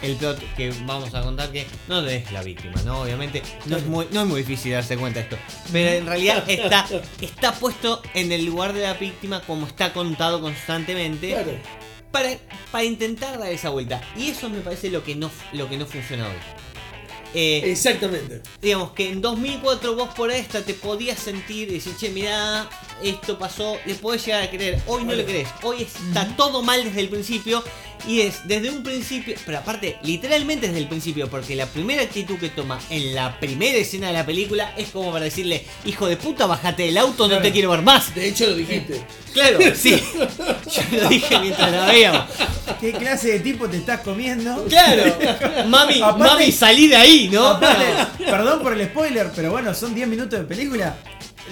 el 0.02 0.16
plot 0.16 0.38
que 0.56 0.72
vamos 0.84 1.14
a 1.14 1.22
contar 1.22 1.50
que 1.52 1.66
no 1.88 2.00
es 2.06 2.30
la 2.32 2.42
víctima, 2.42 2.74
¿no? 2.84 3.02
Obviamente 3.02 3.42
no 3.66 3.76
es 3.76 3.86
muy, 3.86 4.06
no 4.12 4.22
es 4.22 4.26
muy 4.26 4.42
difícil 4.42 4.72
darse 4.72 4.96
cuenta 4.96 5.20
de 5.20 5.24
esto. 5.24 5.38
Pero 5.72 5.90
en 5.90 6.06
realidad 6.06 6.44
está, 6.48 6.86
está 7.20 7.52
puesto 7.52 8.02
en 8.14 8.32
el 8.32 8.44
lugar 8.44 8.72
de 8.72 8.82
la 8.82 8.94
víctima 8.94 9.40
como 9.42 9.66
está 9.66 9.92
contado 9.92 10.40
constantemente 10.40 11.30
Claro. 11.30 11.52
para, 12.10 12.30
para 12.72 12.84
intentar 12.84 13.38
dar 13.38 13.50
esa 13.52 13.70
vuelta. 13.70 14.02
Y 14.16 14.28
eso 14.28 14.50
me 14.50 14.60
parece 14.60 14.90
lo 14.90 15.04
que 15.04 15.14
no, 15.14 15.30
lo 15.52 15.68
que 15.68 15.76
no 15.78 15.86
funciona 15.86 16.26
hoy. 16.26 16.63
Eh, 17.34 17.62
Exactamente. 17.64 18.40
digamos 18.62 18.92
que 18.92 19.10
en 19.10 19.20
2004 19.20 19.96
vos 19.96 20.08
por 20.14 20.30
esta 20.30 20.62
te 20.62 20.72
podías 20.74 21.18
sentir 21.18 21.68
y 21.68 21.74
decir, 21.74 21.96
che, 21.98 22.10
mirá, 22.10 22.68
esto 23.02 23.38
pasó, 23.38 23.76
le 23.86 23.94
podés 23.94 24.24
llegar 24.24 24.42
a 24.44 24.50
creer. 24.50 24.80
Hoy 24.86 25.04
no 25.04 25.14
le 25.14 25.24
crees, 25.24 25.48
hoy 25.62 25.82
está 25.82 26.36
todo 26.36 26.62
mal 26.62 26.84
desde 26.84 27.00
el 27.00 27.08
principio 27.08 27.62
y 28.06 28.20
es 28.20 28.46
desde 28.46 28.70
un 28.70 28.82
principio, 28.82 29.34
pero 29.46 29.58
aparte, 29.58 29.96
literalmente 30.02 30.66
desde 30.66 30.80
el 30.80 30.88
principio, 30.88 31.28
porque 31.28 31.56
la 31.56 31.66
primera 31.66 32.02
actitud 32.02 32.38
que 32.38 32.50
toma 32.50 32.78
en 32.90 33.14
la 33.14 33.38
primera 33.40 33.78
escena 33.78 34.08
de 34.08 34.12
la 34.12 34.26
película 34.26 34.73
es 34.76 34.88
como 34.88 35.11
para 35.12 35.25
decirle, 35.25 35.64
hijo 35.84 36.06
de 36.06 36.16
puta, 36.16 36.46
bajate 36.46 36.84
del 36.84 36.99
auto, 36.99 37.28
no 37.28 37.40
te 37.40 37.50
quiero 37.52 37.70
ver 37.70 37.82
más. 37.82 38.14
De 38.14 38.28
hecho 38.28 38.46
lo 38.46 38.54
dijiste. 38.54 39.02
Claro, 39.32 39.58
sí. 39.75 40.00
Yo 40.92 40.99
lo 41.02 41.08
dije 41.08 41.38
mientras 41.40 41.70
la 41.73 41.87
veíamos. 41.87 42.25
¿Qué 42.80 42.92
clase 42.92 43.32
de 43.32 43.40
tipo 43.40 43.68
te 43.68 43.78
estás 43.78 44.00
comiendo? 44.00 44.64
Claro, 44.66 45.16
mami, 45.68 46.00
Aparte- 46.02 46.18
mami, 46.25 46.52
salí 46.52 46.88
de 46.88 46.96
ahí, 46.96 47.28
¿no? 47.32 47.46
Aparte, 47.49 47.84
perdón 48.18 48.61
por 48.62 48.73
el 48.78 48.87
spoiler, 48.87 49.30
pero 49.34 49.50
bueno, 49.50 49.75
son 49.75 49.94
10 49.94 50.08
minutos 50.08 50.38
de 50.38 50.44
película. 50.44 50.96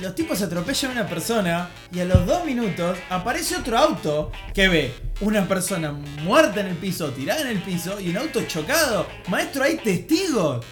Los 0.00 0.14
tipos 0.14 0.40
atropellan 0.40 0.90
a 0.92 1.00
una 1.00 1.06
persona 1.09 1.68
y 1.94 2.00
a 2.00 2.04
los 2.04 2.25
2 2.26 2.44
minutos 2.47 2.99
aparece 3.11 3.56
otro 3.56 3.76
auto 3.78 4.32
que 4.54 4.68
ve 4.68 4.94
una 5.22 5.46
persona 5.46 5.92
muerta 5.92 6.60
en 6.60 6.66
el 6.68 6.76
piso, 6.76 7.10
tirada 7.10 7.40
en 7.42 7.48
el 7.48 7.62
piso 7.62 7.98
y 8.00 8.10
un 8.10 8.18
auto 8.18 8.42
chocado. 8.42 9.06
Maestro, 9.28 9.64
hay 9.64 9.76
testigos. 9.76 10.64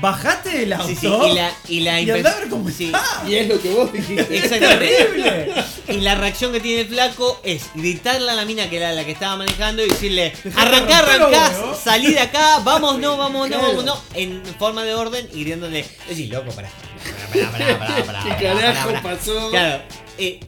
Bajate 0.00 0.50
del 0.50 0.72
auto 0.72 0.88
Sí, 0.88 0.96
sí, 0.96 1.06
y 1.06 1.34
la, 1.34 1.52
y 1.68 1.80
la 1.80 2.00
y 2.00 2.10
andá 2.10 2.32
a 2.32 2.40
ver 2.40 2.48
cómo 2.48 2.68
sí, 2.68 2.86
está. 2.86 3.04
Y 3.28 3.36
es 3.36 3.48
lo 3.48 3.62
que 3.62 3.70
vos 3.70 3.92
dijiste. 3.92 4.36
Exactamente. 4.36 4.86
Terrible. 4.86 5.54
Y 5.88 6.00
la 6.00 6.16
reacción 6.16 6.52
que 6.52 6.60
tiene 6.60 6.82
el 6.82 6.88
flaco 6.88 7.40
es 7.44 7.66
gritarle 7.74 8.28
a 8.30 8.34
la 8.34 8.44
mina 8.44 8.68
que 8.68 8.76
era 8.76 8.92
la 8.92 9.04
que 9.04 9.12
estaba 9.12 9.36
manejando 9.36 9.84
y 9.84 9.88
decirle, 9.88 10.32
arrancá, 10.56 11.04
huevos". 11.30 11.78
salí 11.78 12.12
de 12.12 12.20
acá, 12.20 12.58
vamos, 12.64 12.98
no, 12.98 13.16
vamos, 13.16 13.48
no, 13.48 13.62
vamos, 13.62 13.84
no, 13.84 14.00
en 14.14 14.42
forma 14.58 14.82
de 14.82 14.94
orden 14.94 15.28
y 15.32 15.40
gritándole, 15.42 15.86
decís, 16.08 16.28
loco, 16.28 16.50
pará, 16.50 16.70
pará, 17.32 17.50
pará, 17.50 17.78
pará, 17.78 17.78
pará, 17.78 18.04
pará, 18.04 18.24
¿Qué 18.38 18.44
carajo 18.44 18.88
pará, 18.88 19.02
pará". 19.02 19.16
pasó? 19.16 19.50
Claro, 19.50 19.82
eh, 20.18 20.40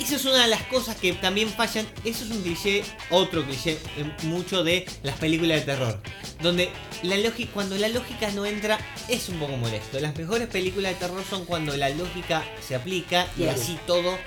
eso 0.00 0.16
es 0.16 0.24
una 0.24 0.42
de 0.42 0.48
las 0.48 0.62
cosas 0.64 0.96
que 0.96 1.12
también 1.14 1.48
fallan. 1.50 1.86
Eso 2.04 2.24
es 2.24 2.30
un 2.30 2.42
cliché, 2.42 2.84
otro 3.10 3.44
cliché, 3.44 3.72
eh, 3.96 4.12
mucho 4.24 4.62
de 4.64 4.86
las 5.02 5.16
películas 5.16 5.60
de 5.60 5.66
terror. 5.72 6.00
Donde 6.40 6.70
la 7.02 7.16
lógica, 7.16 7.50
cuando 7.54 7.76
la 7.76 7.88
lógica 7.88 8.30
no 8.32 8.44
entra, 8.46 8.78
es 9.08 9.28
un 9.28 9.38
poco 9.38 9.56
molesto. 9.56 9.98
Las 10.00 10.16
mejores 10.16 10.48
películas 10.48 10.92
de 10.92 10.98
terror 10.98 11.24
son 11.28 11.44
cuando 11.46 11.76
la 11.76 11.88
lógica 11.90 12.44
se 12.66 12.74
aplica 12.74 13.26
y 13.36 13.42
Claro. 13.42 13.60
así 13.60 13.78
todo, 13.86 14.18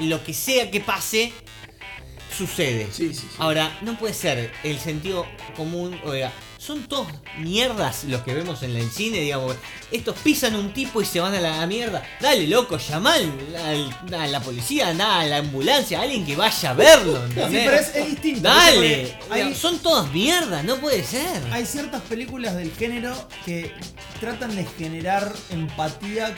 lo 0.00 0.22
que 0.22 0.32
sea 0.32 0.70
que 0.70 0.80
pase, 0.80 1.32
sucede. 2.36 2.88
Sí, 2.92 3.08
sí, 3.14 3.20
sí. 3.22 3.26
Ahora, 3.38 3.76
no 3.82 3.98
puede 3.98 4.14
ser 4.14 4.52
el 4.62 4.78
sentido 4.78 5.26
común, 5.56 5.98
oiga, 6.04 6.32
son 6.68 6.82
todos 6.86 7.06
mierdas 7.38 8.04
los 8.04 8.20
que 8.20 8.34
vemos 8.34 8.62
en 8.62 8.76
el 8.76 8.90
cine, 8.90 9.20
digamos. 9.20 9.56
Estos 9.90 10.18
pisan 10.18 10.54
un 10.54 10.74
tipo 10.74 11.00
y 11.00 11.06
se 11.06 11.18
van 11.18 11.34
a 11.34 11.40
la 11.40 11.66
mierda. 11.66 12.02
Dale, 12.20 12.46
loco, 12.46 12.76
llama 12.76 13.14
a 13.14 14.26
la 14.26 14.40
policía, 14.40 14.88
anda 14.88 15.20
a 15.20 15.24
la 15.24 15.38
ambulancia, 15.38 15.98
a 15.98 16.02
alguien 16.02 16.26
que 16.26 16.36
vaya 16.36 16.70
a 16.70 16.74
verlo. 16.74 17.26
Sí, 17.28 17.32
pero 17.36 17.72
es, 17.72 17.94
es 17.94 18.06
distinto. 18.10 18.42
Dale, 18.42 19.16
Hay, 19.30 19.54
son 19.54 19.78
todas 19.78 20.12
mierdas, 20.12 20.62
no 20.62 20.76
puede 20.76 21.02
ser. 21.04 21.42
hay 21.50 21.64
ciertas 21.64 22.02
películas 22.02 22.54
del 22.54 22.70
género 22.74 23.16
que 23.46 23.72
tratan 24.20 24.54
de 24.54 24.66
generar 24.76 25.32
empatía 25.48 26.34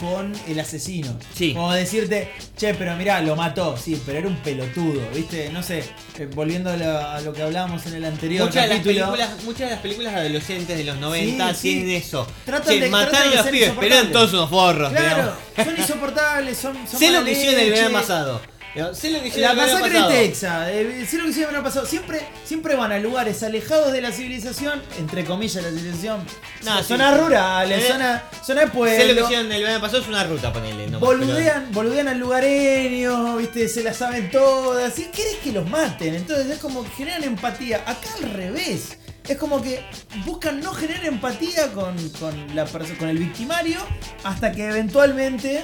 con 0.00 0.32
el 0.48 0.58
asesino. 0.58 1.16
Sí. 1.34 1.52
Como 1.52 1.72
decirte, 1.72 2.30
che, 2.56 2.74
pero 2.74 2.96
mirá, 2.96 3.20
lo 3.20 3.36
mató. 3.36 3.76
Sí, 3.76 4.00
pero 4.06 4.18
era 4.18 4.28
un 4.28 4.36
pelotudo, 4.36 5.00
¿viste? 5.14 5.50
No 5.50 5.62
sé, 5.62 5.84
eh, 6.18 6.28
volviendo 6.34 6.70
a 6.70 6.76
lo, 6.76 6.98
a 6.98 7.20
lo 7.20 7.32
que 7.32 7.42
hablábamos 7.42 7.84
en 7.86 7.94
el 7.94 8.04
anterior 8.04 8.46
Muchas 8.46 8.62
de, 8.64 8.68
las 8.68 8.78
capítulo. 8.78 9.04
películas, 9.12 9.44
muchas 9.44 9.60
de 9.60 9.70
las 9.70 9.80
películas 9.80 10.14
adolescentes 10.14 10.78
de 10.78 10.84
los 10.84 10.96
90 10.98 11.54
Sí, 11.54 11.60
sí. 11.60 11.74
tienen 11.74 11.90
eso. 11.96 12.26
Tratan 12.44 12.74
Che, 12.74 12.80
de- 12.80 12.88
tratan 12.88 13.30
de 13.30 13.36
a 13.38 13.42
los 13.42 13.46
pibes, 13.52 13.72
pero 13.78 13.94
eran 13.94 14.12
todos 14.12 14.32
unos 14.32 14.50
forros. 14.50 14.90
Claro, 14.90 15.16
digamos. 15.16 15.34
son 15.64 15.78
insoportables, 15.78 16.58
son, 16.58 16.74
son 16.88 16.98
Sé 16.98 17.10
lo 17.12 17.24
que 17.24 17.32
hicieron 17.32 17.60
el 17.60 17.70
verano 17.70 17.92
pasado. 18.00 18.40
Digamos, 18.74 18.98
Sé 18.98 19.10
lo 19.10 19.20
que 19.20 19.28
hicieron 19.28 19.56
La 19.56 19.62
masacre 19.66 20.00
de. 20.00 20.08
Texas, 20.08 20.68
eh, 20.70 21.06
sé 21.08 21.18
lo 21.18 21.24
que 21.24 21.30
el 21.30 21.46
verano 21.46 21.64
pasado. 21.64 21.86
Siempre, 21.86 22.20
siempre 22.44 22.76
van 22.76 22.92
a 22.92 22.98
lugares 22.98 23.42
alejados 23.42 23.92
de 23.92 24.00
la 24.00 24.12
civilización, 24.12 24.80
entre 24.98 25.24
comillas 25.24 25.62
la 25.62 25.70
civilización. 25.70 26.24
No, 26.64 26.82
zonas 26.84 27.14
sí. 27.16 27.20
rurales, 27.20 27.84
Eh, 27.84 27.88
zona, 27.88 28.22
zona 28.44 28.60
de 28.60 28.66
Sé 28.66 28.72
lo 28.72 28.72
que 28.72 28.78
pueblo. 28.78 29.24
hicieron 29.24 29.52
el 29.52 29.62
verano 29.62 29.80
pasado 29.80 30.02
es 30.02 30.08
una 30.08 30.24
ruta, 30.24 30.52
ponele. 30.52 30.86
No 30.88 31.00
Boludean, 31.00 31.72
boludean 31.72 32.08
al 32.08 32.18
lugareño, 32.18 33.36
viste, 33.38 33.68
se 33.68 33.82
la 33.82 33.92
saben 33.92 34.30
todas. 34.30 34.96
¿Y 34.98 35.04
querés 35.06 35.36
que 35.42 35.52
los 35.52 35.68
maten? 35.68 36.14
Entonces 36.14 36.46
es 36.48 36.58
como 36.58 36.84
que 36.84 36.90
generan 36.90 37.24
empatía. 37.24 37.78
Acá 37.86 38.08
al 38.22 38.30
revés. 38.30 38.98
Es 39.28 39.36
como 39.36 39.62
que 39.62 39.84
buscan 40.24 40.60
no 40.60 40.72
generar 40.72 41.04
empatía 41.04 41.72
con, 41.72 41.96
con 42.10 42.56
la 42.56 42.66
con 42.66 43.08
el 43.08 43.18
victimario 43.18 43.78
hasta 44.24 44.52
que 44.52 44.68
eventualmente 44.68 45.62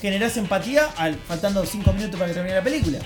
generas 0.00 0.36
empatía 0.36 0.88
al, 0.96 1.14
faltando 1.14 1.64
5 1.64 1.92
minutos 1.92 2.16
para 2.16 2.28
que 2.28 2.34
termine 2.34 2.54
la 2.56 2.62
película. 2.62 2.98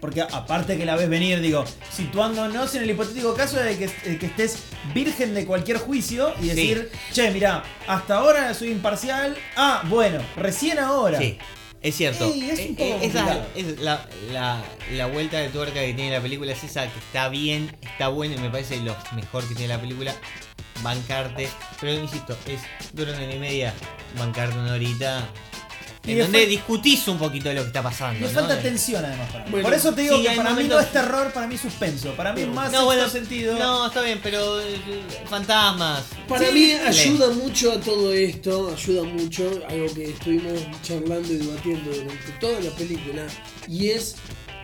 Porque 0.00 0.20
aparte 0.20 0.76
que 0.76 0.84
la 0.84 0.96
ves 0.96 1.08
venir, 1.08 1.40
digo, 1.40 1.64
situándonos 1.92 2.74
en 2.74 2.82
el 2.82 2.90
hipotético 2.90 3.34
caso 3.34 3.56
de 3.56 3.78
que, 3.78 3.86
de 3.86 4.18
que 4.18 4.26
estés 4.26 4.58
virgen 4.92 5.32
de 5.32 5.46
cualquier 5.46 5.78
juicio 5.78 6.34
y 6.40 6.48
decir, 6.48 6.90
che, 7.12 7.30
mira, 7.30 7.62
hasta 7.86 8.16
ahora 8.16 8.52
soy 8.52 8.70
imparcial. 8.70 9.36
Ah, 9.54 9.84
bueno, 9.88 10.20
recién 10.36 10.80
ahora. 10.80 11.18
Sí, 11.18 11.38
es 11.82 11.96
cierto. 11.96 12.26
Ey, 12.32 12.50
es 12.50 12.58
un 12.60 12.64
Eh, 12.64 12.74
poco 12.78 12.82
eh, 12.84 12.98
esa 13.06 13.46
es 13.56 13.80
la, 13.80 14.06
la, 14.32 14.62
la 14.92 15.06
vuelta 15.06 15.38
de 15.38 15.48
tuerca 15.48 15.80
que 15.80 15.94
tiene 15.94 16.10
la 16.12 16.20
película 16.20 16.52
es 16.52 16.62
esa 16.64 16.82
que 16.90 16.98
está 16.98 17.28
bien, 17.28 17.76
está 17.82 18.08
buena 18.08 18.36
y 18.36 18.38
me 18.38 18.50
parece 18.50 18.76
lo 18.80 18.96
mejor 19.14 19.46
que 19.48 19.54
tiene 19.54 19.74
la 19.74 19.80
película. 19.80 20.14
Bancarte, 20.82 21.48
pero 21.80 21.92
insisto, 21.94 22.36
es 22.46 22.60
dura 22.92 23.12
una 23.12 23.22
hora 23.22 23.34
y 23.34 23.38
media, 23.38 23.74
bancarte 24.18 24.58
una 24.58 24.72
horita. 24.74 25.28
En 26.04 26.18
donde 26.18 26.46
discutís 26.46 27.06
un 27.06 27.16
poquito 27.16 27.48
de 27.48 27.54
lo 27.54 27.60
que 27.62 27.68
está 27.68 27.80
pasando. 27.82 28.18
Le 28.18 28.26
¿no? 28.26 28.40
falta 28.40 28.60
tensión 28.60 29.04
además 29.04 29.30
para 29.30 29.44
mí. 29.44 29.50
Bueno, 29.52 29.64
Por 29.68 29.74
eso 29.74 29.92
te 29.94 30.02
digo 30.02 30.16
sí, 30.16 30.22
que 30.24 30.30
para 30.36 30.50
mí 30.54 30.64
no 30.64 30.80
es 30.80 30.90
terror, 30.92 31.32
para 31.32 31.46
mí 31.46 31.54
es 31.54 31.60
suspenso. 31.60 32.12
Para 32.14 32.32
mí 32.32 32.42
es 32.42 32.48
más 32.48 32.72
No, 32.72 32.86
bueno, 32.86 33.08
sentido. 33.08 33.56
no, 33.56 33.86
está 33.86 34.00
bien, 34.02 34.18
pero 34.20 34.60
eh, 34.60 34.76
fantasmas. 35.30 36.02
Para 36.28 36.46
Sí, 36.46 36.52
mí 36.52 36.72
dale. 36.72 36.88
ayuda 36.88 37.28
mucho 37.30 37.72
a 37.72 37.80
todo 37.80 38.12
esto, 38.12 38.74
ayuda 38.76 39.04
mucho, 39.04 39.60
algo 39.68 39.94
que 39.94 40.04
estuvimos 40.10 40.60
charlando 40.82 41.32
y 41.32 41.36
debatiendo 41.36 41.90
durante 41.92 42.32
toda 42.40 42.60
la 42.60 42.70
película, 42.70 43.22
y 43.68 43.90
es 43.90 44.16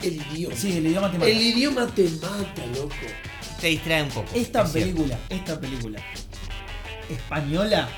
el 0.02 0.14
idioma. 0.32 0.56
Sí, 0.56 0.76
el 0.76 0.86
idioma 0.86 1.10
te 1.12 1.18
mata. 1.18 1.30
El 1.30 1.40
idioma 1.40 1.86
te 1.86 2.02
mata, 2.20 2.66
loco. 2.74 2.94
Te 3.60 3.66
distrae 3.68 4.02
un 4.02 4.08
poco. 4.10 4.28
Esta 4.34 4.62
es 4.64 4.72
cierto. 4.72 4.72
película, 4.94 5.18
esta 5.28 5.60
película 5.60 6.00
española, 7.10 7.88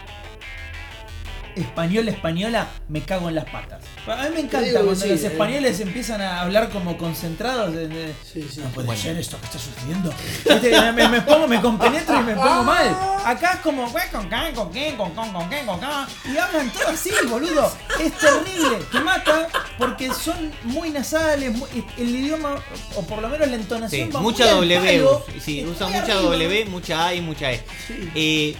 española, 1.56 2.10
española, 2.10 2.66
me 2.88 3.02
cago 3.02 3.28
en 3.28 3.34
las 3.36 3.44
patas. 3.46 3.82
A 4.06 4.24
mí 4.24 4.28
me 4.34 4.40
encanta 4.40 4.70
cuando 4.72 4.94
sí, 4.96 5.08
los 5.08 5.22
eh. 5.22 5.26
españoles 5.28 5.80
empiezan 5.80 6.20
a 6.20 6.40
hablar 6.40 6.70
como 6.70 6.96
concentrados. 6.98 7.72
de- 7.74 7.88
de- 7.88 8.14
Sí, 8.24 8.46
sí. 8.50 8.60
no 8.60 8.68
puede 8.70 8.86
Bueno. 8.86 9.02
ser 9.02 9.16
esto 9.18 9.38
que 9.38 9.46
está 9.46 9.58
sucediendo. 9.58 10.12
Viste, 10.48 10.92
me, 10.92 11.08
me 11.08 11.20
pongo, 11.22 11.46
me 11.46 11.60
compenetro 11.60 12.20
y 12.20 12.22
me 12.24 12.34
pongo 12.34 12.64
mal. 12.64 12.96
Acá 13.24 13.54
es 13.54 13.60
como, 13.60 13.88
"Güey, 13.90 14.08
con 14.10 14.28
qué, 14.28 14.52
con 14.54 14.70
qué, 14.72 14.94
con 14.96 15.10
con, 15.12 15.32
con 15.32 15.48
qué, 15.50 15.64
con 15.66 15.78
qué", 15.80 15.86
Y 16.32 16.36
hablan 16.38 16.70
todo 16.72 16.88
así, 16.88 17.10
boludo. 17.28 17.72
Es 18.00 18.12
terrible. 18.18 18.78
Te 18.90 19.00
mata 19.00 19.48
porque 19.78 20.12
son 20.14 20.52
muy 20.64 20.90
nasales. 20.90 21.52
muy- 21.56 21.68
el 21.98 22.08
idioma, 22.14 22.56
o 22.96 23.02
por 23.02 23.20
lo 23.20 23.28
menos 23.28 23.48
la 23.48 23.56
entonación, 23.56 24.08
Sí, 24.08 24.12
va 24.12 24.20
mucha 24.20 24.54
muy 24.56 24.68
W, 24.68 24.98
palo, 24.98 25.24
sí, 25.40 25.60
es 25.60 25.66
usa 25.66 25.86
muy 25.88 26.00
mucha 26.00 26.12
arriba. 26.14 26.30
W, 26.32 26.64
mucha 26.66 27.06
A 27.06 27.14
y 27.14 27.20
mucha 27.20 27.52
E. 27.52 27.64
Sí. 27.86 28.10
Eh, 28.14 28.56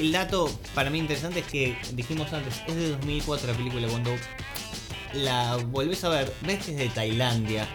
el 0.00 0.12
dato 0.12 0.50
para 0.74 0.90
mí 0.90 0.98
interesante 0.98 1.40
es 1.40 1.46
que 1.46 1.76
dijimos 1.92 2.32
antes, 2.32 2.54
es 2.66 2.74
de 2.76 2.90
2004 2.90 3.48
la 3.48 3.54
película, 3.56 3.88
cuando 3.88 4.10
la 5.14 5.56
volvés 5.56 6.04
a 6.04 6.08
ver, 6.08 6.32
ves 6.42 6.64
que 6.64 6.70
es 6.72 6.76
de 6.78 6.88
Tailandia. 6.88 7.66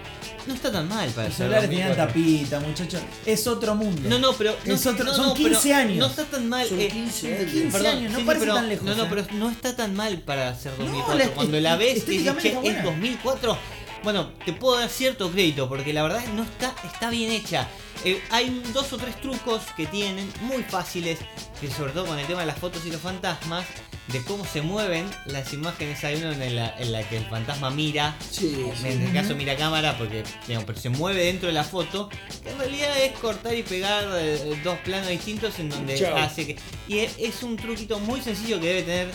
No 0.48 0.54
está 0.54 0.72
tan 0.72 0.88
mal 0.88 1.10
para 1.10 1.28
Los 1.28 1.38
ser 1.38 1.48
celulares 1.48 1.70
tenían 1.70 1.90
2004. 1.90 2.14
tapita, 2.24 2.60
muchachos. 2.60 3.02
Es 3.26 3.48
otro 3.48 3.74
mundo. 3.74 4.08
No, 4.08 4.20
no, 4.20 4.32
pero 4.34 4.56
no, 4.64 4.74
Es 4.76 4.86
otro- 4.86 5.04
no, 5.04 5.12
son 5.14 5.28
no, 5.30 5.34
pero 5.34 5.50
15 5.50 5.74
años. 5.74 5.98
No 5.98 6.06
está 6.06 6.24
tan 6.26 6.48
mal. 6.48 6.70
Son 6.70 6.80
eh, 6.80 6.88
15 6.88 7.36
años. 7.36 7.52
15 7.52 7.72
Perdón, 7.72 7.98
años, 7.98 8.12
no 8.12 8.20
sí, 8.20 8.24
parece 8.26 8.46
pero- 8.46 8.56
tan 8.56 8.70
lejos. 8.70 8.86
No, 8.86 8.96
no, 8.96 9.04
¿eh? 9.04 9.08
pero 9.10 9.26
no 9.34 9.50
está 9.50 9.76
tan 9.76 9.96
mal 9.96 10.20
para 10.20 10.54
ser 10.56 10.78
2004. 10.78 11.18
la- 11.18 11.32
Cuando 11.32 11.60
la 11.60 11.76
ves 11.78 12.06
dices, 12.06 12.36
che, 12.42 12.50
es 12.50 12.56
buena. 12.62 12.84
2004. 12.84 13.58
Bueno, 14.06 14.32
te 14.46 14.54
puedo 14.54 14.80
dar 14.80 14.88
cierto 14.90 15.30
crédito 15.32 15.68
porque 15.68 15.92
la 15.92 16.04
verdad 16.04 16.24
no 16.36 16.44
está, 16.44 16.74
está 16.86 17.10
bien 17.10 17.32
hecha. 17.32 17.68
Eh, 18.06 18.22
hay 18.30 18.62
dos 18.72 18.94
o 18.94 18.98
tres 18.98 19.20
trucos 19.20 19.64
que 19.76 19.88
tienen 19.88 20.32
muy 20.42 20.62
fáciles, 20.62 21.18
que 21.60 21.70
sobre 21.72 21.92
todo 21.92 22.06
con 22.06 22.20
el 22.20 22.28
tema 22.28 22.42
de 22.42 22.46
las 22.46 22.60
fotos 22.60 22.86
y 22.86 22.92
los 22.92 23.02
fantasmas, 23.02 23.66
de 24.10 24.22
cómo 24.24 24.46
se 24.46 24.62
mueven 24.62 25.10
las 25.26 25.52
imágenes. 25.54 26.04
Hay 26.04 26.18
uno 26.18 26.32
en 26.34 26.56
la, 26.56 26.78
en 26.78 26.92
la 26.92 27.02
que 27.10 27.18
el 27.18 27.26
fantasma 27.26 27.72
mira, 27.72 28.16
Sí, 28.30 28.56
sí. 28.80 28.88
en 28.88 29.02
este 29.02 29.12
caso 29.12 29.36
mira 29.36 29.56
cámara, 29.58 29.98
porque 29.98 30.24
digamos, 30.48 30.66
pero 30.68 30.80
se 30.80 30.90
mueve 30.90 31.26
dentro 31.26 31.48
de 31.48 31.54
la 31.54 31.64
foto, 31.64 32.10
que 32.44 32.52
en 32.52 32.60
realidad 32.60 32.96
es 33.02 33.14
cortar 33.18 33.56
y 33.56 33.64
pegar 33.64 34.08
eh, 34.18 34.56
dos 34.64 34.78
planos 34.86 35.08
distintos 35.10 35.58
en 35.58 35.70
donde 35.72 35.98
Chao. 35.98 36.16
hace 36.16 36.46
que. 36.46 36.58
Y 36.88 37.00
es, 37.00 37.16
es 37.18 37.42
un 37.42 37.58
truquito 37.58 38.00
muy 38.00 38.22
sencillo 38.22 38.60
que 38.60 38.68
debe 38.68 38.82
tener 38.84 39.08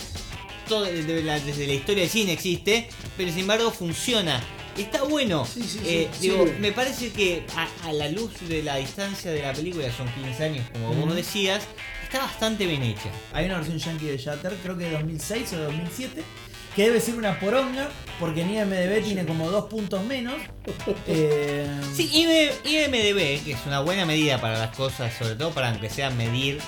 todo, 0.67 0.83
desde, 0.83 1.23
la, 1.23 1.39
desde 1.39 1.65
la 1.65 1.73
historia 1.75 2.01
del 2.03 2.11
cine 2.11 2.33
existe, 2.33 2.89
pero 3.15 3.29
sin 3.31 3.39
embargo 3.41 3.71
funciona. 3.71 4.43
Está 4.77 5.03
bueno. 5.03 5.45
Sí, 5.45 5.61
sí, 5.63 5.69
sí, 5.69 5.79
Eh, 5.85 6.09
digo, 6.19 6.45
me 6.59 6.71
parece 6.71 7.11
que 7.11 7.45
a, 7.55 7.87
a 7.87 7.93
la 7.93 8.07
luz 8.09 8.31
de 8.47 8.63
la 8.63 8.77
distancia 8.77 9.31
de 9.31 9.41
la 9.41 9.53
película, 9.53 9.91
son 9.91 10.07
15 10.13 10.43
años, 10.43 10.65
como 10.73 10.91
Ujú. 10.91 11.05
vos 11.07 11.15
decías, 11.15 11.63
está 12.03 12.19
bastante 12.19 12.65
bien 12.65 12.81
hecha. 12.83 13.09
Hay 13.33 13.45
una 13.45 13.57
versión 13.57 13.77
yankee 13.79 14.05
de 14.05 14.17
Shatter, 14.17 14.53
creo 14.63 14.77
que 14.77 14.85
de 14.85 14.91
2006 14.91 15.53
o 15.53 15.57
de 15.57 15.63
2007, 15.65 16.23
que 16.75 16.83
debe 16.83 17.01
ser 17.01 17.15
una 17.15 17.37
poronga, 17.39 17.89
porque 18.19 18.41
en 18.41 18.53
IMDB 18.55 19.03
tiene 19.03 19.25
como 19.25 19.49
dos 19.49 19.65
puntos 19.65 20.03
menos. 20.05 20.35
Eh, 21.07 21.67
Sí, 21.93 22.09
IM- 22.13 22.51
IMDB, 22.69 23.43
que 23.43 23.51
es 23.53 23.59
una 23.65 23.81
buena 23.81 24.05
medida 24.05 24.39
para 24.39 24.57
las 24.57 24.75
cosas, 24.75 25.13
sobre 25.17 25.35
todo 25.35 25.51
para 25.51 25.69
aunque 25.69 25.89
sea 25.89 26.09
medir 26.11 26.59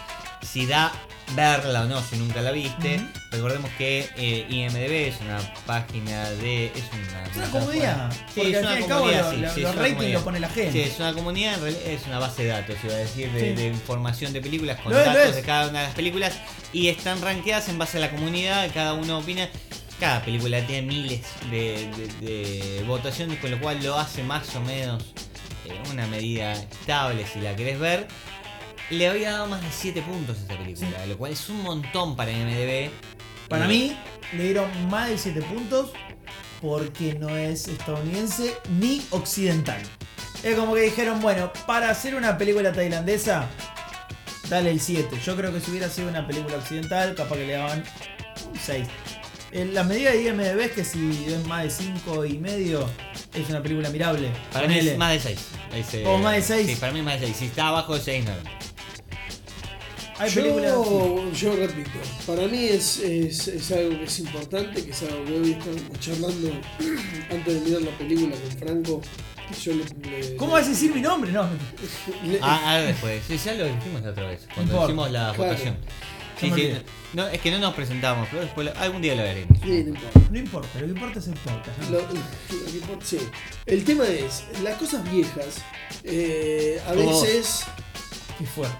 si 0.41 0.65
da 0.65 0.91
verla 1.35 1.83
o 1.83 1.85
no 1.85 2.01
si 2.01 2.17
nunca 2.17 2.41
la 2.41 2.51
viste. 2.51 2.99
Recordemos 3.33 3.69
que 3.77 4.07
eh, 4.15 4.45
IMDB 4.49 5.09
es 5.09 5.19
una 5.21 5.39
página 5.65 6.29
de. 6.29 6.67
Es 6.67 6.83
una, 6.93 7.23
Es 7.25 7.35
una 7.37 7.49
comunidad, 7.49 8.11
Sí, 8.11 8.19
porque 8.35 8.51
es 8.51 8.57
al 8.57 8.63
una 8.63 8.71
fin 8.73 8.79
y 8.79 8.83
al 8.83 8.87
cabo 8.89 8.99
comunidad, 9.01 9.23
lo- 9.23 9.31
sí, 9.31 9.37
lo- 9.41 9.49
sí, 9.53 9.59
es 9.59 9.63
los 9.63 9.75
ratings 9.75 9.95
comunidad. 9.95 10.19
lo 10.19 10.23
pone 10.25 10.39
la 10.39 10.49
gente. 10.49 10.71
Sí, 10.71 10.79
es 10.81 10.99
una 10.99 11.13
comunidad, 11.13 11.53
en 11.55 11.61
realidad 11.61 11.85
es 11.87 12.05
una 12.07 12.19
base 12.19 12.43
de 12.43 12.49
datos, 12.49 12.75
iba 12.83 12.93
a 12.93 12.97
decir, 12.97 13.31
de, 13.31 13.67
información 13.67 14.33
de 14.33 14.41
películas 14.41 14.79
con 14.81 14.93
datos 14.93 15.15
es. 15.29 15.35
de 15.35 15.41
cada 15.41 15.69
una 15.69 15.79
de 15.79 15.85
las 15.87 15.95
películas 15.95 16.33
y 16.71 16.87
están 16.89 17.21
rankeadas 17.21 17.69
en 17.69 17.77
base 17.79 17.97
a 17.97 18.01
la 18.01 18.11
comunidad, 18.11 18.69
cada 18.73 18.93
uno 18.93 19.17
opina. 19.19 19.49
Cada 19.99 20.23
película 20.25 20.59
tiene 20.67 20.87
miles 20.87 21.21
de, 21.49 21.89
de- 22.19 22.25
de 22.77 22.83
votaciones, 22.83 23.39
con 23.39 23.51
lo 23.51 23.59
cual 23.59 23.81
lo 23.83 23.97
hace 23.97 24.21
más 24.23 24.53
o 24.55 24.59
menos 24.61 25.01
eh, 25.65 25.71
una 25.91 26.05
medida 26.07 26.53
estable 26.53 27.25
si 27.25 27.39
la 27.39 27.55
querés 27.55 27.79
ver. 27.79 28.07
Le 28.89 29.07
había 29.07 29.31
dado 29.31 29.47
más 29.47 29.61
de 29.61 29.67
7 29.71 30.01
puntos 30.01 30.37
a 30.37 30.41
esta 30.41 30.57
película, 30.57 31.05
lo 31.07 31.17
cual 31.17 31.31
es 31.31 31.47
un 31.49 31.63
montón 31.63 32.15
para 32.17 32.31
MDB. 32.33 32.89
Para 33.49 33.65
Y- 33.65 33.67
mí, 33.67 33.97
le 34.37 34.43
dieron 34.45 34.69
más 34.89 35.09
de 35.09 35.17
7 35.17 35.41
puntos 35.41 35.91
porque 36.61 37.13
no 37.15 37.35
es 37.35 37.67
estadounidense 37.67 38.55
ni 38.79 39.01
occidental. 39.11 39.81
Es 40.43 40.55
como 40.55 40.73
que 40.75 40.81
dijeron, 40.81 41.21
bueno, 41.21 41.51
para 41.67 41.89
hacer 41.89 42.15
una 42.15 42.37
película 42.37 42.71
tailandesa, 42.73 43.47
dale 44.49 44.71
el 44.71 44.79
7. 44.79 45.17
Yo 45.25 45.35
creo 45.35 45.53
que 45.53 45.59
si 45.59 45.71
hubiera 45.71 45.89
sido 45.89 46.09
una 46.09 46.25
película 46.27 46.57
occidental, 46.57 47.15
capaz 47.15 47.35
que 47.37 47.47
le 47.47 47.53
daban 47.53 47.83
un 48.51 48.59
6. 48.59 48.87
En 49.51 49.73
La 49.75 49.83
medida 49.83 50.11
de 50.11 50.23
IMDB 50.23 50.59
es 50.61 50.71
que 50.71 50.83
si 50.83 51.25
es 51.27 51.45
más 51.45 51.63
de 51.63 51.69
5 51.69 52.25
y 52.25 52.39
medio, 52.39 52.89
es 53.35 53.49
una 53.49 53.61
película 53.61 53.89
mirable. 53.89 54.31
Para 54.51 54.67
mí 54.67 54.73
Ponele. 54.73 54.91
es 54.93 54.97
más 54.97 55.11
de 55.13 55.19
6. 55.19 56.05
¿O 56.05 56.17
más 56.17 56.35
de 56.35 56.41
seis? 56.41 56.67
Sí, 56.67 56.75
para 56.75 56.91
mí 56.91 56.99
es 56.99 57.05
más 57.05 57.19
de 57.19 57.27
6. 57.27 57.37
Si 57.37 57.45
está 57.45 57.67
abajo 57.67 57.95
de 57.95 58.01
6, 58.01 58.25
no. 58.25 58.31
Hay 60.23 60.31
películas. 60.31 60.71
Yo, 60.73 61.31
yo 61.33 61.55
repito, 61.55 61.89
para 62.25 62.47
mí 62.47 62.65
es, 62.65 62.99
es, 62.99 63.47
es 63.47 63.71
algo 63.71 63.97
que 63.99 64.05
es 64.05 64.19
importante, 64.19 64.83
que 64.85 64.91
es 64.91 65.01
algo 65.03 65.25
que 65.25 65.33
hoy 65.33 65.51
estábamos 65.51 65.99
charlando 65.99 66.51
antes 67.31 67.53
de 67.53 67.59
mirar 67.61 67.81
la 67.81 67.97
película 67.97 68.35
con 68.35 68.57
Franco. 68.59 69.01
que 69.49 69.55
Yo 69.61 69.73
le, 69.73 70.09
le- 70.21 70.35
¿Cómo 70.37 70.53
vas 70.53 70.65
a 70.65 70.69
decir 70.69 70.93
mi 70.93 71.01
nombre? 71.01 71.31
No. 71.31 71.43
le- 72.25 72.39
Ah, 72.41 72.61
ahora 72.71 72.83
después. 72.83 73.21
Sí, 73.27 73.37
ya 73.37 73.53
lo 73.53 73.65
dijimos 73.65 74.01
la 74.01 74.09
otra 74.11 74.27
vez. 74.27 74.47
Cuando 74.53 74.71
importa. 74.73 74.85
hicimos 74.91 75.11
la 75.11 75.33
Claro. 75.33 75.43
votación. 75.51 75.77
Sí, 76.39 76.51
sí. 76.55 76.73
No, 77.13 77.27
es 77.27 77.39
que 77.39 77.51
no 77.51 77.59
nos 77.59 77.73
presentamos, 77.73 78.27
pero 78.29 78.41
después 78.43 78.69
algún 78.77 79.01
día 79.01 79.15
lo 79.15 79.23
veremos. 79.23 79.57
Sí, 79.63 79.83
no 79.83 79.89
importa. 79.89 80.19
No 80.31 80.37
importa, 80.39 80.79
lo 80.79 80.85
que 80.87 80.91
importa 80.91 81.19
es 81.19 81.27
el 81.27 81.33
podcast. 81.35 81.77
¿no? 81.79 81.89
Lo- 81.91 82.01
lo 82.01 82.65
que 82.71 82.77
importa- 82.77 83.05
sí. 83.05 83.17
El 83.65 83.83
tema 83.83 84.05
es, 84.07 84.43
las 84.63 84.77
cosas 84.77 85.09
viejas, 85.11 85.61
eh, 86.03 86.81
a 86.87 86.91
Oh. 86.93 86.95
veces... 87.21 87.65
Qué 88.39 88.45
fuerte. 88.47 88.75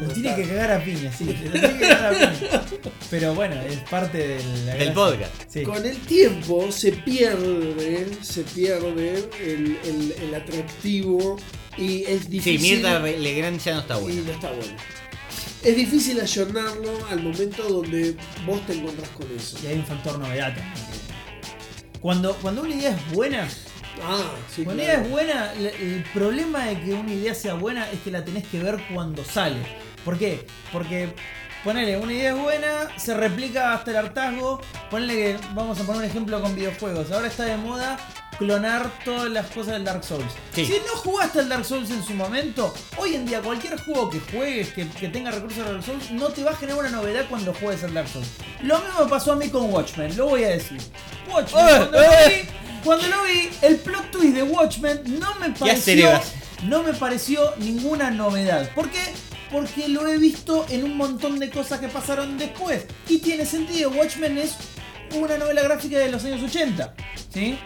Lo 0.00 0.08
tiene 0.08 0.34
que 0.36 0.48
cagar 0.48 0.70
a 0.72 0.84
piña, 0.84 1.12
sí. 1.12 1.24
Lo 1.24 1.32
tiene 1.34 1.78
que 1.78 1.88
cagar 1.88 2.14
a 2.14 2.18
piña. 2.38 2.62
Pero 3.10 3.34
bueno, 3.34 3.60
es 3.62 3.78
parte 3.90 4.18
del, 4.18 4.66
Del 4.78 4.92
podcast. 4.92 5.32
Sí. 5.48 5.62
Con 5.62 5.84
el 5.84 5.96
tiempo 5.98 6.70
se 6.72 6.92
pierde, 6.92 8.06
se 8.22 8.42
pierde 8.42 9.28
el, 9.40 9.78
el- 9.84 10.14
el 10.22 10.34
atractivo 10.34 11.36
y 11.76 12.04
es 12.04 12.22
Sí, 12.22 12.28
difícil. 12.28 12.60
Mirta 12.60 12.98
Re- 13.00 13.18
Legrand 13.18 13.60
ya 13.60 13.74
no 13.74 13.80
está 13.80 13.98
y 13.98 14.02
buena. 14.02 14.20
no 14.22 14.32
está 14.32 14.48
bueno. 14.50 14.76
Es 15.64 15.76
difícil 15.76 16.20
ayornarlo 16.20 17.06
al 17.10 17.22
momento 17.22 17.62
donde 17.68 18.16
vos 18.46 18.64
te 18.66 18.72
encontrás 18.74 19.08
con 19.10 19.26
eso. 19.36 19.56
Y 19.62 19.66
hay 19.68 19.74
un 19.78 19.86
factor 19.86 20.18
novedad 20.18 20.48
también. 20.56 20.74
Cuando, 22.00 22.34
cuando 22.36 22.62
una 22.62 22.74
idea 22.74 22.90
es 22.90 23.12
buena, 23.14 23.48
Ah, 24.02 24.22
sí, 24.48 24.64
cuando 24.64 24.82
una 24.82 24.92
idea 24.92 25.02
es 25.02 25.10
buena, 25.10 25.52
el, 25.52 26.04
problema 26.14 26.64
de 26.66 26.80
que 26.80 26.94
una 26.94 27.12
idea 27.12 27.34
sea 27.34 27.54
buena 27.54 27.90
es 27.90 28.00
que 28.00 28.10
la 28.10 28.24
tenés 28.24 28.46
que 28.46 28.62
ver 28.62 28.80
cuando 28.92 29.24
sale. 29.24 29.58
¿Por 30.04 30.18
qué? 30.18 30.46
Porque 30.72 31.14
ponele, 31.62 31.96
una 31.96 32.12
idea 32.12 32.34
es 32.34 32.38
buena, 32.38 32.88
se 32.96 33.14
replica 33.14 33.74
hasta 33.74 33.90
el 33.90 33.96
hartazgo. 33.98 34.60
Ponele 34.90 35.14
que, 35.14 35.38
vamos 35.54 35.78
a 35.78 35.84
poner 35.84 36.02
un 36.02 36.08
ejemplo 36.08 36.40
con 36.40 36.54
videojuegos. 36.54 37.10
Ahora 37.12 37.28
está 37.28 37.44
de 37.44 37.56
moda 37.56 37.98
clonar 38.38 38.90
todas 39.04 39.30
las 39.30 39.46
cosas 39.46 39.74
del 39.74 39.84
Dark 39.84 40.02
Souls. 40.02 40.32
Sí. 40.54 40.64
Si 40.64 40.72
no 40.72 40.96
jugaste 40.96 41.40
al 41.40 41.48
Dark 41.48 41.64
Souls 41.64 41.90
en 41.90 42.02
su 42.02 42.14
momento, 42.14 42.74
hoy 42.96 43.14
en 43.14 43.26
día 43.26 43.40
cualquier 43.40 43.78
juego 43.78 44.10
que 44.10 44.20
juegues, 44.20 44.72
que, 44.72 44.88
que 44.88 45.08
tenga 45.08 45.30
recursos 45.30 45.60
al 45.60 45.74
Dark 45.74 45.84
Souls, 45.84 46.10
no 46.10 46.28
te 46.28 46.42
va 46.42 46.52
a 46.52 46.56
generar 46.56 46.80
una 46.80 46.90
novedad 46.90 47.26
cuando 47.28 47.54
juegues 47.54 47.84
al 47.84 47.94
Dark 47.94 48.08
Souls. 48.08 48.28
Lo 48.62 48.80
mismo 48.80 49.04
me 49.04 49.10
pasó 49.10 49.32
a 49.32 49.36
mí 49.36 49.48
con 49.48 49.72
Watchmen, 49.72 50.16
lo 50.16 50.30
voy 50.30 50.44
a 50.44 50.48
decir. 50.48 50.80
Watchmen, 51.32 51.64
¡Eh, 51.64 51.76
cuando, 51.76 52.02
eh! 52.02 52.48
Cuando 52.84 53.06
lo 53.08 53.22
vi, 53.24 53.48
el 53.62 53.76
plot 53.76 54.10
twist 54.10 54.34
de 54.34 54.42
Watchmen 54.42 55.02
no 55.18 55.34
me 55.36 55.50
pareció, 55.50 56.20
no 56.64 56.82
me 56.82 56.92
pareció 56.94 57.54
ninguna 57.58 58.10
novedad. 58.10 58.70
¿Por 58.74 58.90
qué? 58.90 59.00
Porque 59.50 59.88
lo 59.88 60.06
he 60.08 60.18
visto 60.18 60.66
en 60.68 60.84
un 60.84 60.96
montón 60.96 61.38
de 61.38 61.50
cosas 61.50 61.80
que 61.80 61.88
pasaron 61.88 62.38
después. 62.38 62.86
Y 63.08 63.18
tiene 63.18 63.46
sentido, 63.46 63.90
Watchmen 63.90 64.38
es 64.38 64.56
una 65.14 65.36
novela 65.36 65.62
gráfica 65.62 65.98
de 65.98 66.10
los 66.10 66.24
años 66.24 66.42
80. 66.42 66.94
¿Sí? 67.32 67.58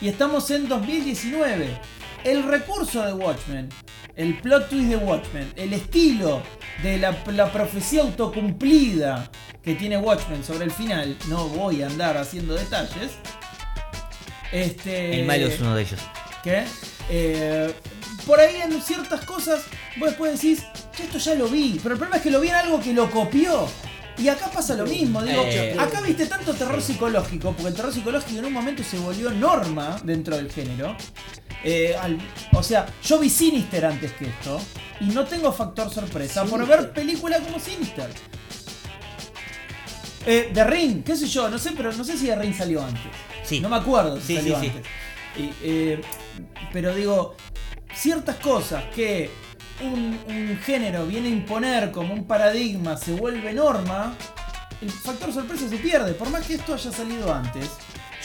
Y 0.00 0.08
estamos 0.08 0.50
en 0.50 0.68
2019. 0.68 1.80
El 2.24 2.42
recurso 2.44 3.02
de 3.02 3.12
Watchmen, 3.12 3.68
el 4.16 4.38
plot 4.40 4.68
twist 4.68 4.88
de 4.88 4.96
Watchmen, 4.96 5.52
el 5.56 5.72
estilo 5.72 6.42
de 6.82 6.98
la, 6.98 7.16
la 7.32 7.52
profecía 7.52 8.02
autocumplida 8.02 9.30
que 9.62 9.74
tiene 9.74 9.98
Watchmen 9.98 10.42
sobre 10.42 10.64
el 10.64 10.70
final, 10.70 11.16
no 11.28 11.48
voy 11.48 11.82
a 11.82 11.86
andar 11.86 12.16
haciendo 12.16 12.54
detalles. 12.54 13.12
Este, 14.52 15.20
El 15.20 15.26
malo 15.26 15.46
es 15.46 15.60
uno 15.60 15.74
de 15.74 15.82
ellos. 15.82 16.00
¿Qué? 16.42 16.64
Eh, 17.10 17.72
por 18.26 18.40
ahí 18.40 18.56
en 18.62 18.80
ciertas 18.82 19.24
cosas 19.24 19.62
vos 19.98 20.08
después 20.10 20.32
decís, 20.40 20.62
"Che, 20.96 21.04
esto 21.04 21.18
ya 21.18 21.34
lo 21.34 21.48
vi, 21.48 21.78
pero 21.82 21.94
el 21.94 21.98
problema 21.98 22.16
es 22.16 22.22
que 22.22 22.30
lo 22.30 22.40
vi 22.40 22.48
en 22.48 22.54
algo 22.54 22.80
que 22.80 22.92
lo 22.92 23.10
copió. 23.10 23.66
Y 24.16 24.28
acá 24.28 24.50
pasa 24.52 24.74
lo 24.74 24.84
mismo, 24.84 25.22
digo, 25.22 25.42
Eh, 25.46 25.76
acá 25.78 26.00
viste 26.00 26.26
tanto 26.26 26.52
terror 26.52 26.82
psicológico, 26.82 27.52
porque 27.52 27.68
el 27.68 27.74
terror 27.74 27.92
psicológico 27.94 28.38
en 28.40 28.46
un 28.46 28.52
momento 28.52 28.82
se 28.82 28.98
volvió 28.98 29.30
norma 29.30 30.00
dentro 30.02 30.36
del 30.36 30.50
género. 30.50 30.96
Eh, 31.62 31.94
al- 32.00 32.18
o 32.52 32.62
sea, 32.62 32.86
yo 33.04 33.18
vi 33.20 33.30
Sinister 33.30 33.84
antes 33.86 34.12
que 34.12 34.26
esto, 34.26 34.60
y 35.00 35.06
no 35.06 35.24
tengo 35.24 35.52
factor 35.52 35.92
sorpresa 35.92 36.44
por 36.44 36.66
ver 36.66 36.92
películas 36.92 37.40
como 37.42 37.60
Sinister. 37.60 38.10
Eh, 40.26 40.50
The 40.52 40.64
Ring, 40.64 41.02
qué 41.04 41.16
sé 41.16 41.26
yo, 41.28 41.48
no 41.48 41.58
sé, 41.58 41.72
pero 41.76 41.92
no 41.92 42.02
sé 42.04 42.18
si 42.18 42.26
The 42.26 42.36
Ring 42.36 42.54
salió 42.56 42.84
antes. 42.84 43.02
Sí. 43.48 43.60
No 43.60 43.68
me 43.68 43.76
acuerdo 43.76 44.20
si 44.20 44.26
Sí, 44.26 44.36
salió 44.36 44.60
sí, 44.60 44.66
antes. 44.66 44.82
Y, 45.36 45.52
eh, 45.62 46.00
pero 46.72 46.94
digo, 46.94 47.34
ciertas 47.94 48.36
cosas 48.36 48.84
que 48.94 49.30
un, 49.82 50.18
un 50.26 50.58
género 50.64 51.06
viene 51.06 51.28
a 51.28 51.32
imponer 51.32 51.90
como 51.92 52.12
un 52.12 52.24
paradigma 52.26 52.96
se 52.96 53.12
vuelve 53.12 53.52
norma, 53.52 54.14
el 54.82 54.90
factor 54.90 55.32
sorpresa 55.32 55.68
se 55.68 55.76
pierde. 55.78 56.12
Por 56.14 56.30
más 56.30 56.46
que 56.46 56.54
esto 56.54 56.74
haya 56.74 56.90
salido 56.92 57.32
antes, 57.32 57.70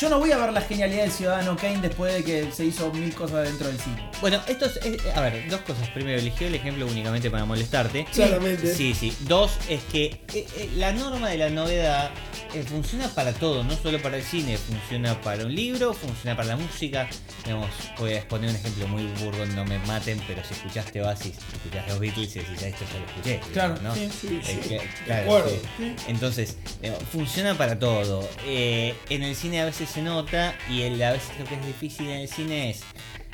yo 0.04 0.10
no 0.10 0.20
voy 0.20 0.34
a 0.34 0.38
ver 0.38 0.52
la 0.52 0.60
genialidad 0.60 1.04
del 1.04 1.12
Ciudadano 1.14 1.56
Kane 1.56 1.80
después 1.80 2.14
de 2.14 2.24
que 2.26 2.52
se 2.52 2.66
hizo 2.66 2.92
mil 2.92 3.14
cosas 3.16 3.48
dentro 3.48 3.68
del 3.68 3.80
cine. 3.80 4.04
Bueno, 4.20 4.42
esto 4.48 4.66
es, 4.66 4.76
es- 4.86 5.16
A 5.16 5.22
ver, 5.22 5.50
dos 5.50 5.62
cosas. 5.62 5.88
Primero, 5.90 6.20
eligió 6.20 6.48
el 6.48 6.56
ejemplo 6.56 6.86
únicamente 6.86 7.32
para 7.32 7.46
molestarte. 7.46 8.06
Claramente. 8.14 8.76
Sí, 8.76 8.94
sí. 8.94 9.16
Dos, 9.22 9.54
es 9.70 9.82
que 9.84 10.06
eh, 10.34 10.46
eh, 10.58 10.70
la 10.76 10.92
norma 10.92 11.30
de 11.30 11.38
la 11.38 11.50
novedad 11.50 12.10
eh, 12.54 12.64
funciona 12.64 13.08
para 13.08 13.32
todo, 13.34 13.64
no 13.64 13.78
solo 13.78 14.02
para 14.02 14.18
el 14.18 14.24
cine. 14.24 14.58
Funciona 14.58 15.20
para 15.22 15.46
un 15.46 15.56
libro, 15.56 15.94
funciona 15.94 16.36
para 16.36 16.50
la 16.50 16.56
música. 16.58 17.08
Digamos, 17.46 17.70
voy 17.98 18.12
a 18.12 18.18
exponer 18.18 18.50
un 18.50 18.56
ejemplo 18.58 18.88
muy 18.90 19.04
burdo, 19.24 19.46
no 19.46 19.64
me 19.64 19.80
maten, 19.80 20.22
pero 20.28 20.42
si 20.44 20.54
escuchaste 20.54 21.02
Oasis, 21.02 21.34
escuchaste 21.54 21.90
los 21.92 22.00
Beatles 22.00 22.36
y 22.36 22.40
decís, 22.40 22.60
"Ah, 22.62 22.68
esto 22.68 22.86
ya 22.92 23.00
lo 23.00 23.06
escuché. 23.06 23.54
Claro, 23.54 23.76
¿no? 23.82 23.96
sí. 23.96 24.10
Sí, 24.22 24.40
Eh, 24.46 24.60
sí, 24.64 24.70
que- 24.70 24.76
de 24.80 24.82
claro, 25.06 25.24
acuerdo. 25.24 25.50
sí. 25.78 25.96
Entonces, 26.10 26.58
eh, 26.82 26.94
funciona 27.12 27.54
para 27.58 27.80
todo. 27.80 28.28
Eh, 28.46 28.94
en 29.10 29.24
el 29.24 29.36
cine 29.36 29.62
a 29.62 29.66
veces 29.66 29.93
se 29.94 30.02
nota 30.02 30.56
y 30.70 30.82
el- 30.82 31.02
a 31.04 31.12
veces 31.12 31.38
lo 31.40 31.46
que 31.46 31.56
es 31.56 31.66
difícil 31.66 32.08
en 32.10 32.22
el 32.22 32.28
cine 32.28 32.72
es 32.72 32.82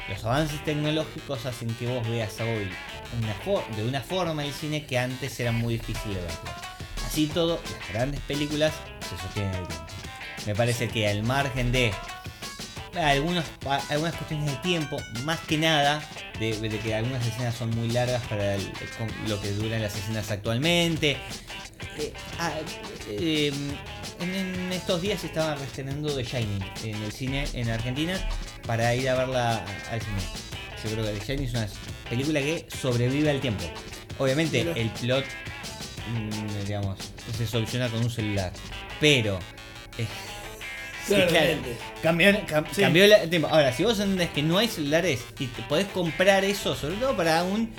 los 0.10 0.24
avances 0.26 0.64
tecnológicos 0.64 1.46
hacen 1.46 1.70
que 1.76 1.88
vos 1.88 2.08
veas 2.10 2.40
hoy 2.42 2.70
una 3.22 3.76
de 3.76 3.88
una 3.88 4.02
forma 4.02 4.44
el 4.44 4.54
cine 4.54 4.86
que 4.86 4.98
antes 4.98 5.40
era 5.40 5.52
muy 5.52 5.76
difícil 5.78 6.14
de 6.14 6.22
verlo. 6.22 6.52
así 7.06 7.28
todo, 7.28 7.60
las 7.80 7.90
grandes 7.94 8.20
películas 8.22 8.74
se 9.08 9.22
sostienen 9.22 9.54
en 9.54 9.62
el 9.62 9.68
tiempo. 9.68 9.86
Me 10.46 10.56
parece 10.56 10.88
que 10.88 11.08
al 11.08 11.24
margen 11.24 11.72
de 11.72 11.92
algunos, 12.96 13.46
algunas 13.90 14.16
cuestiones 14.16 14.52
de 14.52 14.58
tiempo, 14.58 14.98
más 15.24 15.40
que 15.42 15.58
nada, 15.58 16.02
de, 16.40 16.80
que 16.84 16.96
algunas 16.96 17.26
escenas 17.26 17.56
son 17.56 17.70
muy 17.72 17.90
largas 17.90 18.22
para 18.28 18.58
lo 19.28 19.40
que 19.42 19.52
duran 19.52 19.82
las 19.82 19.96
escenas 19.96 20.30
actualmente. 20.32 21.18
Eh, 21.98 22.14
ah, 22.40 22.52
eh, 23.08 23.52
en, 24.22 24.30
en 24.36 24.72
estos 24.74 25.02
días 25.02 25.22
se 25.22 25.28
estaba 25.28 25.56
reestrenando 25.56 26.14
The 26.16 26.24
Shining 26.24 26.60
en 26.84 27.04
el 27.04 27.12
cine 27.12 27.46
en 27.54 27.70
Argentina 27.70 28.20
para 28.66 28.94
ir 28.96 29.10
a 29.10 29.16
verla 29.16 29.64
al 29.92 30.02
cine. 30.02 30.22
Yo 30.84 30.92
creo 30.92 31.06
que 31.06 31.20
The 31.20 31.26
Shining 31.26 31.46
es 31.48 31.54
una 31.54 31.68
película 32.10 32.40
que 32.40 32.66
sobrevive 32.82 33.30
al 33.30 33.40
tiempo. 33.42 33.64
Obviamente 34.18 34.62
el 34.62 34.90
plot, 34.92 35.26
mm, 36.14 36.66
digamos, 36.66 36.98
se 37.38 37.48
soluciona 37.48 37.88
con 37.90 38.02
un 38.04 38.10
celular, 38.10 38.52
pero... 39.00 39.40
eh, 39.98 40.06
sí, 41.08 41.16
claro. 41.28 41.54
Cambió, 42.04 42.32
cam- 42.48 42.66
Sí. 42.72 42.82
cambió 42.82 43.06
el 43.06 43.30
tiempo. 43.30 43.48
Ahora, 43.50 43.72
si 43.74 43.84
vos 43.84 44.00
entendés 44.00 44.30
que 44.30 44.42
no 44.44 44.58
hay 44.58 44.68
celulares 44.68 45.20
y 45.40 45.48
te 45.48 45.62
podés 45.64 45.88
comprar 45.88 46.44
eso, 46.44 46.76
sobre 46.76 46.96
todo 46.96 47.16
para 47.16 47.44
un 47.44 47.74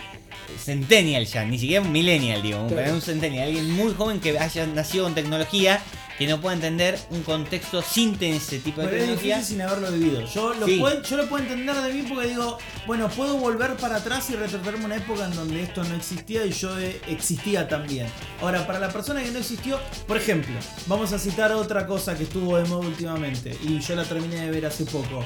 centennial 0.59 1.27
ya, 1.27 1.45
ni 1.45 1.59
siquiera 1.59 1.83
un 1.83 1.93
millennial, 1.93 2.43
digo, 2.43 2.67
Claro. 2.67 2.77
para 2.83 2.95
un 2.95 3.01
centennial, 3.03 3.49
alguien 3.49 3.71
muy 3.73 3.95
joven 3.95 4.21
que 4.21 4.39
haya 4.39 4.67
nacido 4.67 5.05
con 5.05 5.15
tecnología, 5.15 5.81
que 6.19 6.27
no 6.27 6.39
pueda 6.39 6.55
entender 6.55 6.99
un 7.09 7.23
contexto 7.23 7.81
sin 7.81 8.15
tener 8.19 8.35
ese 8.37 8.59
tipo 8.59 8.83
de 8.83 8.89
Pero 8.89 8.97
es 8.99 9.03
tecnología. 9.05 9.37
difícil 9.37 9.57
sin 9.57 9.63
haberlo 9.67 9.91
vivido. 9.91 10.27
Yo 10.35 10.53
lo, 10.53 10.67
Sí. 10.67 10.77
puedo, 10.79 11.03
yo 11.03 11.17
lo 11.17 11.27
puedo 11.31 11.43
entender 11.45 11.75
de 11.77 11.93
mí 11.95 12.03
porque 12.07 12.29
digo, 12.29 12.59
bueno, 12.87 13.09
puedo 13.09 13.39
volver 13.39 13.75
para 13.77 13.97
atrás 13.97 14.29
y 14.29 14.35
retratarme 14.37 14.85
una 14.85 14.97
época 14.97 15.25
en 15.25 15.35
donde 15.35 15.63
esto 15.63 15.83
no 15.83 15.95
existía 15.97 16.45
y 16.45 16.53
yo 16.53 16.79
eh, 16.79 17.01
existía 17.09 17.67
también. 17.69 18.07
Ahora, 18.43 18.67
para 18.67 18.79
la 18.79 18.91
persona 18.93 19.23
que 19.23 19.31
no 19.31 19.39
existió, 19.39 19.81
por 20.07 20.19
ejemplo, 20.19 20.55
vamos 20.87 21.11
a 21.15 21.19
citar 21.19 21.53
otra 21.53 21.87
cosa 21.87 22.15
que 22.15 22.25
estuvo 22.25 22.59
de 22.59 22.65
moda 22.65 22.87
últimamente 22.87 23.57
y 23.67 23.79
yo 23.81 23.95
la 23.97 24.05
terminé 24.05 24.37
de 24.45 24.51
ver 24.51 24.67
hace 24.67 24.85
poco. 24.85 25.25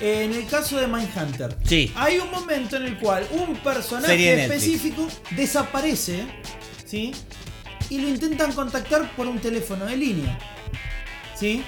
En 0.00 0.32
el 0.34 0.46
caso 0.46 0.78
de 0.78 0.86
Mindhunter, 0.88 1.56
Sí. 1.64 1.92
hay 1.96 2.18
un 2.18 2.30
momento 2.30 2.76
en 2.76 2.84
el 2.84 2.98
cual 2.98 3.26
un 3.30 3.56
personaje 3.58 4.42
específico 4.44 5.06
desaparece, 5.30 6.24
¿sí? 6.84 7.12
Y 7.90 7.98
lo 7.98 8.08
intentan 8.08 8.52
contactar 8.52 9.10
por 9.14 9.26
un 9.28 9.38
teléfono 9.38 9.84
de 9.86 9.96
línea. 9.96 10.38
¿Sí? 11.38 11.62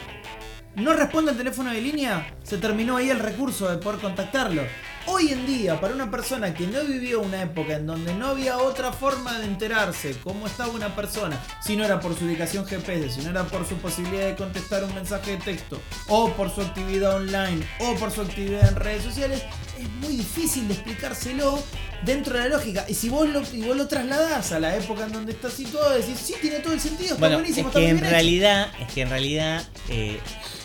No 0.75 0.93
responde 0.93 1.31
al 1.31 1.37
teléfono 1.37 1.73
de 1.73 1.81
línea, 1.81 2.35
se 2.43 2.59
terminó 2.59 2.97
ahí 2.97 3.11
el 3.11 3.19
recurso 3.21 3.71
de 3.71 3.79
poder 3.79 4.01
contactarlo. 4.01 4.63
Hoy 5.09 5.29
en 5.33 5.47
día, 5.47 5.81
para 5.81 5.95
una 5.95 6.11
persona 6.11 6.53
que 6.53 6.67
no 6.67 6.83
vivió 6.83 7.21
una 7.21 7.43
época 7.43 7.75
en 7.75 7.87
donde 7.87 8.13
no 8.15 8.27
había 8.29 8.59
otra 8.59 8.93
forma 8.93 9.39
de 9.39 9.47
enterarse 9.47 10.17
cómo 10.23 10.47
estaba 10.49 10.73
una 10.73 10.95
persona, 10.97 11.41
si 11.63 11.77
no 11.77 11.85
era 11.85 12.01
por 12.01 12.19
su 12.19 12.25
ubicación 12.25 12.67
GPS, 12.67 13.11
si 13.15 13.21
no 13.23 13.31
era 13.31 13.45
por 13.45 13.67
su 13.69 13.77
posibilidad 13.77 14.27
de 14.27 14.35
contestar 14.35 14.83
un 14.85 14.93
mensaje 14.95 15.33
de 15.33 15.37
texto, 15.39 15.81
o 16.09 16.31
por 16.33 16.53
su 16.53 16.61
actividad 16.61 17.15
online, 17.17 17.65
o 17.79 17.95
por 17.95 18.11
su 18.11 18.23
actividad 18.23 18.69
en 18.69 18.75
redes 18.77 19.05
sociales, 19.05 19.43
es 19.79 19.89
muy 20.07 20.17
difícil 20.17 20.67
de 20.67 20.75
explicárselo 20.75 21.63
dentro 22.05 22.35
de 22.35 22.41
la 22.49 22.57
lógica. 22.57 22.85
Y 22.89 22.95
si 22.95 23.09
vos 23.09 23.29
lo, 23.29 23.43
y 23.53 23.63
vos 23.63 23.77
lo 23.77 23.87
trasladás 23.87 24.51
a 24.53 24.59
la 24.59 24.77
época 24.77 25.05
en 25.07 25.13
donde 25.13 25.33
está 25.33 25.49
situado, 25.51 25.95
decís, 25.95 26.19
sí, 26.19 26.35
tiene 26.43 26.59
todo 26.59 26.73
el 26.73 26.81
sentido, 26.81 27.11
está 27.15 27.21
Bueno, 27.21 27.37
buenísimo, 27.39 27.69
es 27.69 27.75
está 27.77 27.79
que 27.81 27.85
muy 27.85 27.91
en 27.91 27.97
bien 27.97 28.05
hecho". 28.07 28.13
realidad, 28.13 28.69
es 28.81 28.93
que 28.93 29.03
en 29.03 29.11
realidad 29.11 29.65
eh, 29.89 30.19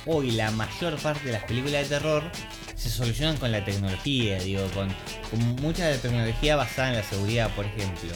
hoy 0.07 0.31
la 0.31 0.49
mayor 0.51 0.95
parte 0.97 1.25
de 1.25 1.31
las 1.33 1.43
películas 1.43 1.83
de 1.83 1.89
terror 1.95 2.23
se 2.81 2.89
solucionan 2.89 3.37
con 3.37 3.51
la 3.51 3.63
tecnología, 3.63 4.39
digo, 4.39 4.65
con, 4.73 4.87
con 5.29 5.39
mucha 5.61 5.85
de 5.87 5.95
la 5.95 6.01
tecnología 6.01 6.55
basada 6.55 6.89
en 6.89 6.95
la 6.95 7.03
seguridad, 7.03 7.49
por 7.55 7.65
ejemplo. 7.65 8.09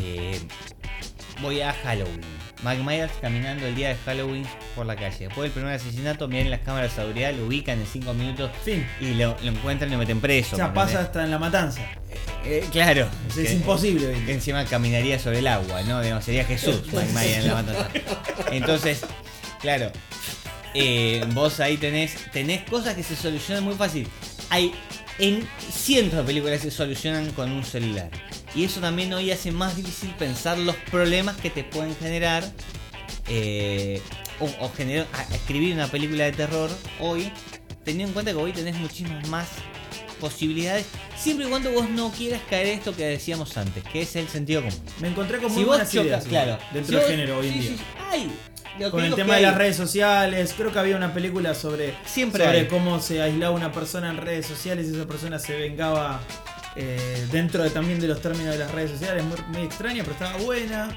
Eh, 0.00 0.40
voy 1.42 1.60
a 1.60 1.72
Halloween. 1.72 2.20
Mike 2.64 2.82
Myers 2.82 3.12
caminando 3.20 3.66
el 3.66 3.74
día 3.76 3.90
de 3.90 3.96
Halloween 4.04 4.44
por 4.74 4.84
la 4.84 4.96
calle. 4.96 5.26
Después 5.26 5.44
del 5.44 5.52
primer 5.52 5.74
asesinato, 5.74 6.26
miren 6.26 6.50
las 6.50 6.60
cámaras 6.60 6.90
de 6.96 7.02
seguridad, 7.02 7.32
lo 7.32 7.46
ubican 7.46 7.78
en 7.80 7.86
5 7.86 8.14
minutos 8.14 8.50
Fin. 8.64 8.84
y 9.00 9.14
lo, 9.14 9.36
lo 9.42 9.50
encuentran 9.52 9.88
y 9.90 9.92
lo 9.92 9.98
meten 9.98 10.20
preso. 10.20 10.56
O 10.56 10.58
sea, 10.58 10.68
¿me 10.68 10.74
pasa 10.74 11.00
hasta 11.00 11.22
en 11.24 11.30
la 11.30 11.38
matanza. 11.38 11.80
Eh, 12.44 12.64
claro. 12.72 13.08
Es, 13.28 13.34
Que- 13.34 13.52
imposible. 13.52 14.12
encima 14.32 14.64
caminaría 14.64 15.18
sobre 15.20 15.38
el 15.38 15.46
agua, 15.46 15.82
¿no? 15.82 16.00
Digamos, 16.00 16.24
sería 16.24 16.44
Jesús, 16.44 16.82
Mike 16.92 17.12
Myers 17.12 17.36
en 17.38 17.46
la 17.48 17.54
matanza. 17.54 17.88
Entonces, 18.50 19.02
claro, 19.60 19.92
eh, 20.74 21.24
vos 21.32 21.60
ahí 21.60 21.76
tenés, 21.76 22.14
tenés 22.32 22.62
cosas 22.64 22.94
que 22.94 23.02
se 23.02 23.16
solucionan 23.16 23.64
muy 23.64 23.74
fácil. 23.74 24.06
Hay 24.50 24.72
en 25.18 25.46
cientos 25.72 26.18
de 26.18 26.24
películas 26.24 26.60
que 26.60 26.70
se 26.70 26.76
solucionan 26.76 27.30
con 27.32 27.50
un 27.52 27.64
celular. 27.64 28.10
Y 28.54 28.64
eso 28.64 28.80
también 28.80 29.12
hoy 29.12 29.30
hace 29.30 29.52
más 29.52 29.76
difícil 29.76 30.10
pensar 30.18 30.56
los 30.58 30.76
problemas 30.90 31.36
que 31.36 31.50
te 31.50 31.64
pueden 31.64 31.94
generar. 31.96 32.44
eh, 33.28 34.00
o, 34.40 34.46
o 34.64 34.72
generar- 34.72 35.06
a- 35.12 35.34
escribir 35.34 35.74
una 35.74 35.88
película 35.88 36.24
de 36.24 36.32
terror 36.32 36.70
hoy, 37.00 37.30
teniendo 37.84 38.08
en 38.08 38.12
cuenta 38.14 38.30
que 38.32 38.38
hoy 38.38 38.52
tenés 38.52 38.76
muchísimas 38.76 39.26
más 39.28 39.48
posibilidades, 40.20 40.86
siempre 41.16 41.46
y 41.46 41.48
cuando 41.50 41.70
vos 41.72 41.88
no 41.90 42.10
quieras 42.10 42.40
caer 42.48 42.68
en 42.68 42.78
esto 42.78 42.94
que 42.94 43.04
decíamos 43.04 43.56
antes, 43.56 43.82
que 43.84 44.02
es 44.02 44.16
el 44.16 44.28
sentido 44.28 44.62
común. 44.62 44.78
Me 45.00 45.08
encontré 45.08 45.38
con 45.38 45.48
Si 45.50 45.56
muy 45.56 45.64
vos 45.64 45.72
buenas 45.76 45.92
chocas, 45.92 46.06
ideas 46.06 46.24
claro, 46.24 46.58
dentro 46.72 46.98
si 47.00 47.04
del 47.04 47.16
género 47.16 47.38
hoy 47.38 47.48
en 47.48 47.60
día. 47.60 47.70
ay, 48.10 48.30
Con 48.90 49.04
el 49.04 49.14
tema 49.14 49.34
de 49.36 49.42
las 49.42 49.56
redes 49.56 49.76
sociales, 49.76 50.54
creo 50.56 50.72
que 50.72 50.78
había 50.78 50.96
una 50.96 51.12
película 51.12 51.54
sobre, 51.54 51.94
Siempre 52.04 52.44
sobre 52.44 52.60
hay. 52.60 52.68
cómo 52.68 53.00
se 53.00 53.20
aislaba 53.20 53.54
una 53.54 53.72
persona 53.72 54.10
en 54.10 54.16
redes 54.16 54.46
sociales 54.46 54.86
y 54.88 54.94
esa 54.94 55.06
persona 55.06 55.38
se 55.38 55.56
vengaba 55.56 56.20
eh, 56.76 57.26
dentro 57.32 57.62
de, 57.62 57.70
también 57.70 57.98
de 58.00 58.06
los 58.08 58.20
términos 58.20 58.52
de 58.52 58.58
las 58.58 58.70
redes 58.70 58.92
sociales. 58.92 59.24
Muy, 59.24 59.36
muy 59.48 59.62
extraña, 59.62 60.02
pero 60.04 60.12
estaba 60.12 60.36
buena. 60.38 60.88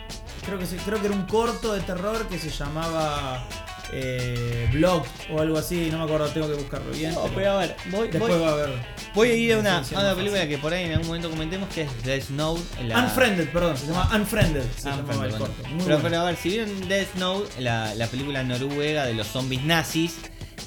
Creo 0.46 0.60
que, 0.60 0.66
creo 0.66 1.00
que 1.00 1.08
era 1.08 1.16
un 1.16 1.26
corto 1.26 1.74
de 1.74 1.82
terror 1.82 2.28
que 2.28 2.38
se 2.38 2.50
llamaba 2.50 3.46
eh, 3.94 4.70
Blog 4.74 5.04
o 5.32 5.40
algo 5.42 5.58
así. 5.58 5.90
No 5.92 6.00
me 6.00 6.04
acuerdo, 6.06 6.28
tengo 6.30 6.48
que 6.48 6.54
buscarlo 6.56 6.92
bien. 6.92 7.14
No, 7.14 7.24
pero 7.24 7.36
pero 7.36 7.52
a 7.52 7.58
ver, 7.58 7.76
voy, 7.90 8.08
después 8.08 8.32
voy- 8.34 8.42
va 8.42 8.50
a 8.50 8.54
haber. 8.54 8.70
voy 9.14 9.30
a 9.30 9.34
ir 9.36 9.54
a 9.54 9.58
una, 9.60 9.78
a 9.80 10.00
una 10.00 10.16
película 10.16 10.48
que 10.48 10.58
por 10.58 10.74
ahí 10.74 10.86
en 10.86 10.92
algún 10.92 11.08
momento 11.08 11.30
comentemos 11.30 11.70
que 11.74 11.82
es 11.82 12.04
Death 12.04 12.30
Note. 12.30 12.62
La... 12.86 13.00
Unfriended, 13.04 13.50
perdón, 13.50 13.78
se 13.78 13.88
llama 13.88 14.10
Unfriended. 14.16 14.64
Se 14.78 14.90
llamaba 14.90 15.26
el 15.26 15.32
corto. 15.36 15.54
Muy 15.70 15.84
pero, 15.84 15.84
bueno. 15.86 16.00
pero 16.04 16.22
a 16.22 16.24
ver, 16.26 16.36
si 16.38 16.50
vieron 16.50 16.88
Death 16.88 17.16
Note, 17.16 17.62
la, 17.62 17.94
la 17.96 18.08
película 18.08 18.44
noruega 18.44 19.06
de 19.06 19.14
los 19.14 19.28
zombies 19.28 19.64
nazis, 19.64 20.16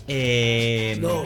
eh, 0.08 0.98
No. 1.00 1.24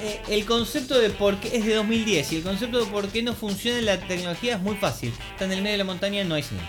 eh, 0.00 0.20
el 0.28 0.44
concepto 0.46 0.98
de 0.98 1.10
por 1.10 1.36
qué 1.38 1.56
es 1.56 1.64
de 1.66 1.74
2010 1.74 2.32
y 2.32 2.36
el 2.36 2.42
concepto 2.42 2.78
de 2.84 2.86
por 2.90 3.08
qué 3.08 3.22
no 3.22 3.34
funciona 3.34 3.80
la 3.82 3.98
tecnología 4.00 4.54
es 4.54 4.60
muy 4.60 4.76
fácil. 4.76 5.12
Está 5.32 5.44
en 5.44 5.52
el 5.52 5.58
medio 5.62 5.72
de 5.72 5.78
la 5.78 5.84
montaña, 5.84 6.24
no 6.24 6.34
hay 6.34 6.42
señal. 6.42 6.64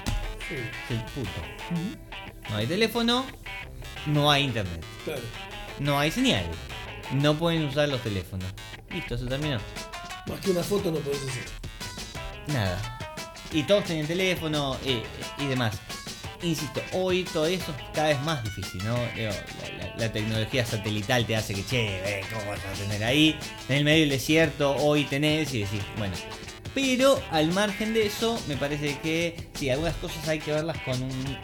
Sí, 0.50 0.56
Es 0.56 0.92
el. 0.92 0.98
Ujú. 0.98 1.98
No 2.50 2.56
hay 2.58 2.66
teléfono, 2.68 3.26
no 4.06 4.32
hay 4.32 4.44
internet, 4.46 4.84
claro. 5.06 5.22
no 5.80 6.00
hay 6.00 6.12
señal. 6.12 6.46
No 7.14 7.36
pueden 7.36 7.64
usar 7.66 7.88
los 7.90 8.02
teléfonos. 8.02 8.48
Listo, 8.90 9.18
se 9.18 9.26
terminó. 9.26 9.60
Más 10.28 10.40
que 10.42 10.52
una 10.52 10.62
foto 10.64 10.92
no 10.92 11.00
podés 11.00 11.22
hacer. 11.24 11.44
Nada. 12.48 13.00
Y 13.54 13.64
todos 13.64 13.86
tienen 13.86 14.06
teléfono 14.08 14.78
eh, 14.86 15.04
y 15.40 15.46
demás. 15.48 15.78
Insisto, 16.44 16.82
hoy 16.94 17.24
todo 17.24 17.48
eso 17.48 17.72
es 17.72 17.84
cada 17.96 18.10
vez 18.10 18.22
más 18.22 18.44
difícil, 18.44 18.84
¿no? 18.86 18.96
Digo, 19.16 19.32
la, 19.80 19.88
la- 19.88 19.96
la 19.96 20.12
tecnología 20.12 20.66
satelital 20.66 21.26
te 21.26 21.36
hace 21.36 21.56
que, 21.56 21.66
che, 21.66 22.20
eh, 22.20 22.22
¿cómo 22.32 22.52
vas 22.52 22.60
a 22.60 22.74
tener 22.74 23.04
ahí? 23.04 23.36
En 23.70 23.78
el 23.78 23.84
medio 23.86 24.02
del 24.02 24.10
desierto, 24.10 24.76
hoy 24.76 25.06
tenés 25.06 25.54
y 25.54 25.62
decís, 25.62 25.80
bueno. 25.98 26.14
Pero 26.76 27.20
al 27.32 27.48
margen 27.54 27.94
de 27.96 28.06
eso, 28.06 28.40
me 28.48 28.56
parece 28.56 29.00
que 29.00 29.48
sí, 29.56 29.70
algunas 29.72 29.96
cosas 29.96 30.28
hay 30.28 30.38
que 30.40 30.52
verlas 30.52 30.78
con 30.80 31.02
un. 31.02 31.38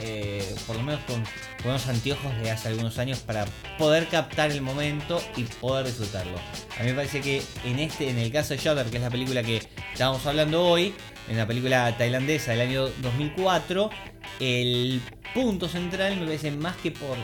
Eh, 0.00 0.54
por 0.66 0.76
lo 0.76 0.82
menos 0.82 1.00
con, 1.04 1.22
con 1.62 1.70
unos 1.70 1.86
anteojos 1.88 2.36
de 2.38 2.50
hace 2.50 2.68
algunos 2.68 2.98
años 2.98 3.18
para 3.20 3.46
poder 3.78 4.06
captar 4.08 4.50
el 4.50 4.60
momento 4.60 5.22
y 5.36 5.44
poder 5.44 5.86
disfrutarlo. 5.86 6.38
A 6.78 6.82
mí 6.82 6.90
me 6.90 6.94
parece 6.94 7.20
que 7.20 7.42
en 7.64 7.78
este, 7.78 8.10
en 8.10 8.18
el 8.18 8.30
caso 8.32 8.54
de 8.54 8.58
Shutter, 8.58 8.86
que 8.86 8.96
es 8.96 9.02
la 9.02 9.10
película 9.10 9.42
que 9.42 9.62
estábamos 9.92 10.24
hablando 10.26 10.64
hoy, 10.64 10.94
en 11.28 11.36
la 11.36 11.46
película 11.46 11.96
tailandesa 11.96 12.52
del 12.52 12.62
año 12.62 12.88
2004, 13.02 13.90
el 14.40 15.00
punto 15.34 15.68
central 15.68 16.16
me 16.16 16.26
parece 16.26 16.50
más 16.50 16.76
que 16.76 16.90
por 16.90 17.16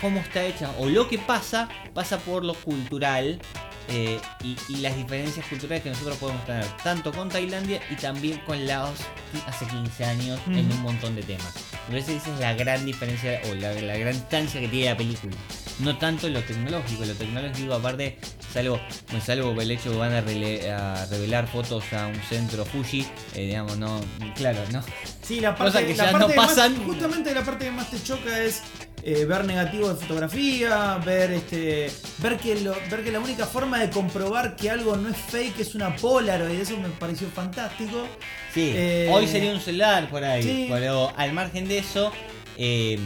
cómo 0.00 0.20
está 0.20 0.44
hecha 0.44 0.74
o 0.78 0.88
lo 0.88 1.08
que 1.08 1.18
pasa, 1.18 1.68
pasa 1.94 2.18
por 2.18 2.44
lo 2.44 2.54
cultural 2.54 3.40
eh, 3.88 4.20
y, 4.42 4.56
y 4.68 4.76
las 4.76 4.96
diferencias 4.96 5.44
culturales 5.46 5.82
que 5.82 5.90
nosotros 5.90 6.16
podemos 6.18 6.44
tener, 6.46 6.64
tanto 6.84 7.12
con 7.12 7.28
Tailandia 7.28 7.80
y 7.90 7.96
también 7.96 8.38
con 8.46 8.66
Laos 8.66 8.98
hace 9.46 9.66
15 9.66 10.04
años 10.04 10.40
en 10.46 10.70
un 10.70 10.82
montón 10.82 11.14
de 11.16 11.22
temas. 11.22 11.52
Me 11.88 11.94
parece 12.00 12.12
que 12.12 12.18
esa 12.18 12.34
es 12.34 12.40
la 12.40 12.54
gran 12.54 12.84
diferencia 12.86 13.40
o 13.50 13.54
la, 13.54 13.72
la 13.74 13.96
gran 13.96 14.14
instancia 14.14 14.60
que 14.60 14.68
tiene 14.68 14.90
la 14.90 14.96
película. 14.96 15.34
No 15.80 15.96
tanto 15.98 16.28
lo 16.28 16.40
tecnológico, 16.42 17.04
lo 17.04 17.14
tecnológico 17.14 17.74
aparte, 17.74 18.18
salvo, 18.52 18.78
bueno, 19.08 19.24
salvo 19.24 19.60
el 19.60 19.70
hecho 19.70 19.90
que 19.90 19.96
van 19.96 20.12
a, 20.12 20.22
rele- 20.22 20.70
a 20.70 21.06
revelar 21.06 21.48
fotos 21.48 21.82
a 21.92 22.06
un 22.06 22.14
centro 22.28 22.64
Fuji, 22.64 23.00
eh, 23.34 23.46
digamos, 23.46 23.78
no, 23.78 24.00
claro, 24.36 24.60
no. 24.70 24.82
Sí, 25.22 25.40
la 25.40 25.56
parte, 25.56 25.86
que 25.86 25.94
la 25.96 26.04
ya 26.06 26.12
parte 26.12 26.34
no 26.36 26.40
más- 26.42 26.48
pasan. 26.48 26.76
justamente 26.84 27.34
la 27.34 27.42
parte 27.42 27.64
que 27.64 27.70
más 27.72 27.90
te 27.90 28.02
choca 28.02 28.38
es 28.42 28.62
eh, 29.04 29.24
ver 29.24 29.44
negativo 29.44 29.88
de 29.88 29.96
fotografía, 29.96 30.98
ver 31.04 31.32
este, 31.32 31.90
ver 32.18 32.36
que 32.38 32.60
lo- 32.60 32.76
ver 32.90 33.02
que 33.02 33.10
la 33.10 33.18
única 33.20 33.46
forma 33.46 33.78
de 33.80 33.90
comprobar 33.90 34.54
que 34.56 34.70
algo 34.70 34.96
no 34.96 35.08
es 35.08 35.16
fake 35.16 35.58
es 35.60 35.74
una 35.74 35.94
Polaroid, 35.96 36.60
eso 36.60 36.76
me 36.78 36.88
pareció 36.88 37.28
fantástico. 37.28 38.06
Sí, 38.54 38.72
Eh, 38.74 39.08
hoy 39.12 39.26
sería 39.26 39.52
un 39.52 39.60
celular 39.60 40.08
por 40.08 40.22
ahí, 40.22 40.42
sí. 40.42 40.66
pero 40.70 41.12
al 41.16 41.32
margen 41.32 41.66
de 41.66 41.78
eso, 41.78 42.12
eh, 42.58 42.98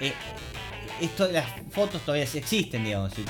eh, 0.00 0.12
esto, 1.00 1.28
las 1.30 1.44
fotos 1.70 2.00
todavía 2.02 2.24
existen, 2.24 2.82
digamos. 2.84 3.12
y 3.18 3.24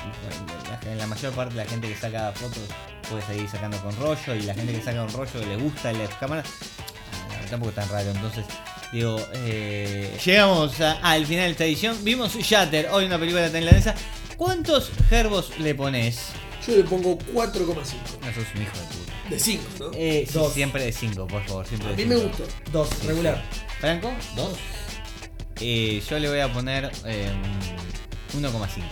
La, 0.97 1.07
mayor 1.07 1.33
parte 1.33 1.55
de 1.57 1.65
la 1.65 1.69
gente 1.71 1.89
que 1.89 1.97
saca 1.97 2.33
fotos 2.33 2.63
puede 3.11 3.23
seguir 3.23 3.49
sacando 3.49 3.77
con 3.83 3.95
rollo 3.97 4.35
y 4.35 4.43
la 4.43 4.55
gente 4.55 4.73
que 4.73 4.81
saca 4.83 4.99
con 5.05 5.13
rollo 5.13 5.33
que 5.41 5.47
le 5.47 5.57
gusta 5.57 5.93
las 5.93 6.15
cámaras, 6.15 6.47
ah, 7.31 7.47
tampoco 7.51 7.71
es 7.71 7.75
tan 7.77 7.89
raro. 7.89 8.11
Entonces, 8.13 8.45
digo, 8.93 9.21
eh, 9.45 10.11
llegamos 10.25 10.81
a- 10.81 10.93
al 11.03 11.27
final 11.27 11.47
de 11.47 11.51
esta 11.53 11.65
edición. 11.65 11.97
Vimos 12.03 12.35
Shatter, 12.35 12.89
hoy 12.91 13.05
una 13.07 13.19
película 13.19 13.51
tailandesa. 13.51 13.95
¿Cuántos 14.37 14.91
gerbos 15.09 15.51
le 15.59 15.75
pones? 15.75 16.19
Yo 16.67 16.77
le 16.77 16.83
pongo 16.85 17.17
4,5. 17.33 18.19
No 18.21 18.27
sos 18.35 18.45
un 18.55 18.63
hijo 18.63 18.77
de 18.79 18.85
puta. 18.87 19.13
De 19.31 19.39
5, 19.41 19.65
¿no? 19.81 19.91
Eh, 19.95 20.25
sí, 20.27 20.33
Dos. 20.35 20.53
siempre 20.53 20.85
de 20.85 20.93
5, 20.93 21.27
por 21.27 21.45
favor. 21.47 21.67
Siempre 21.67 21.89
A 21.89 21.93
de 21.97 22.05
mí 22.05 22.09
me 22.09 22.17
cinco. 22.21 22.29
gustó. 22.39 22.45
Dos, 22.73 23.05
regular. 23.05 23.43
¿Franco? 23.81 24.13
¿Dos? 24.35 24.53
Eh, 25.61 26.03
yo 26.09 26.19
le 26.19 26.29
voy 26.29 26.41
a 26.41 26.53
poner 26.53 26.91
eh, 27.07 27.29
1,5. 28.37 28.83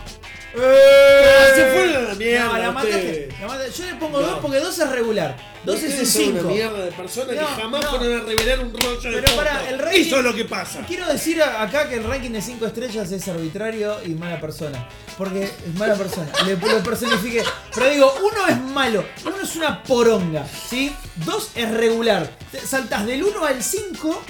Ah, 0.57 1.55
se 1.55 1.65
fueron 1.71 1.95
a 1.95 2.01
la 2.09 2.15
mierda. 2.15 2.45
No, 2.47 2.57
la 2.57 2.71
mataste. 2.71 2.97
ustedes. 2.97 3.39
la 3.41 3.47
mataste. 3.47 3.71
Yo 3.81 3.85
le 3.85 3.95
pongo 3.95 4.21
No. 4.21 4.27
dos 4.27 4.39
porque 4.39 4.59
dos 4.59 4.79
es 4.79 4.89
regular. 4.89 5.35
Dos 5.65 5.77
es 5.77 5.83
Ustedes 5.85 5.99
un 5.99 6.05
son 6.05 6.21
5. 6.23 6.39
una 6.41 6.49
mierda 6.49 6.85
de 6.85 6.91
personas 6.91 7.35
No, 7.35 7.47
que 7.47 7.61
jamás 7.61 7.83
no. 7.83 7.89
fueron 7.89 8.19
a 8.19 8.23
revelar 8.23 8.59
un 8.59 8.73
rollo 8.73 9.01
de 9.11 9.21
Pero 9.21 9.35
pará, 9.35 9.67
el 9.69 9.79
ranking- 9.79 10.01
Eso 10.01 10.17
es 10.19 10.23
lo 10.23 10.35
que 10.35 10.45
pasa. 10.45 10.85
Quiero 10.87 11.07
decir 11.07 11.41
a- 11.41 11.61
acá 11.63 11.89
que 11.89 11.95
el 11.95 12.03
ranking 12.03 12.29
de 12.31 12.41
5 12.41 12.67
estrellas 12.67 13.11
es 13.11 13.27
arbitrario 13.27 13.97
y 14.05 14.09
mala 14.09 14.39
persona. 14.39 14.87
Porque 15.17 15.43
es 15.45 15.51
mala 15.79 15.95
persona. 15.95 16.27
Le, 16.45 16.55
lo 16.55 16.83
personifiqué. 16.83 17.43
Pero 17.73 17.89
digo, 17.89 18.13
uno 18.21 18.47
es 18.47 18.61
malo, 18.61 19.03
uno 19.25 19.35
es 19.41 19.55
una 19.55 19.81
poronga. 19.83 20.45
¿Sí? 20.69 20.95
Dos 21.15 21.49
es 21.55 21.71
regular. 21.71 22.29
Te 22.51 22.59
Saltás 22.59 23.05
del 23.07 23.23
1 23.23 23.43
al 23.45 23.63
5 23.63 24.21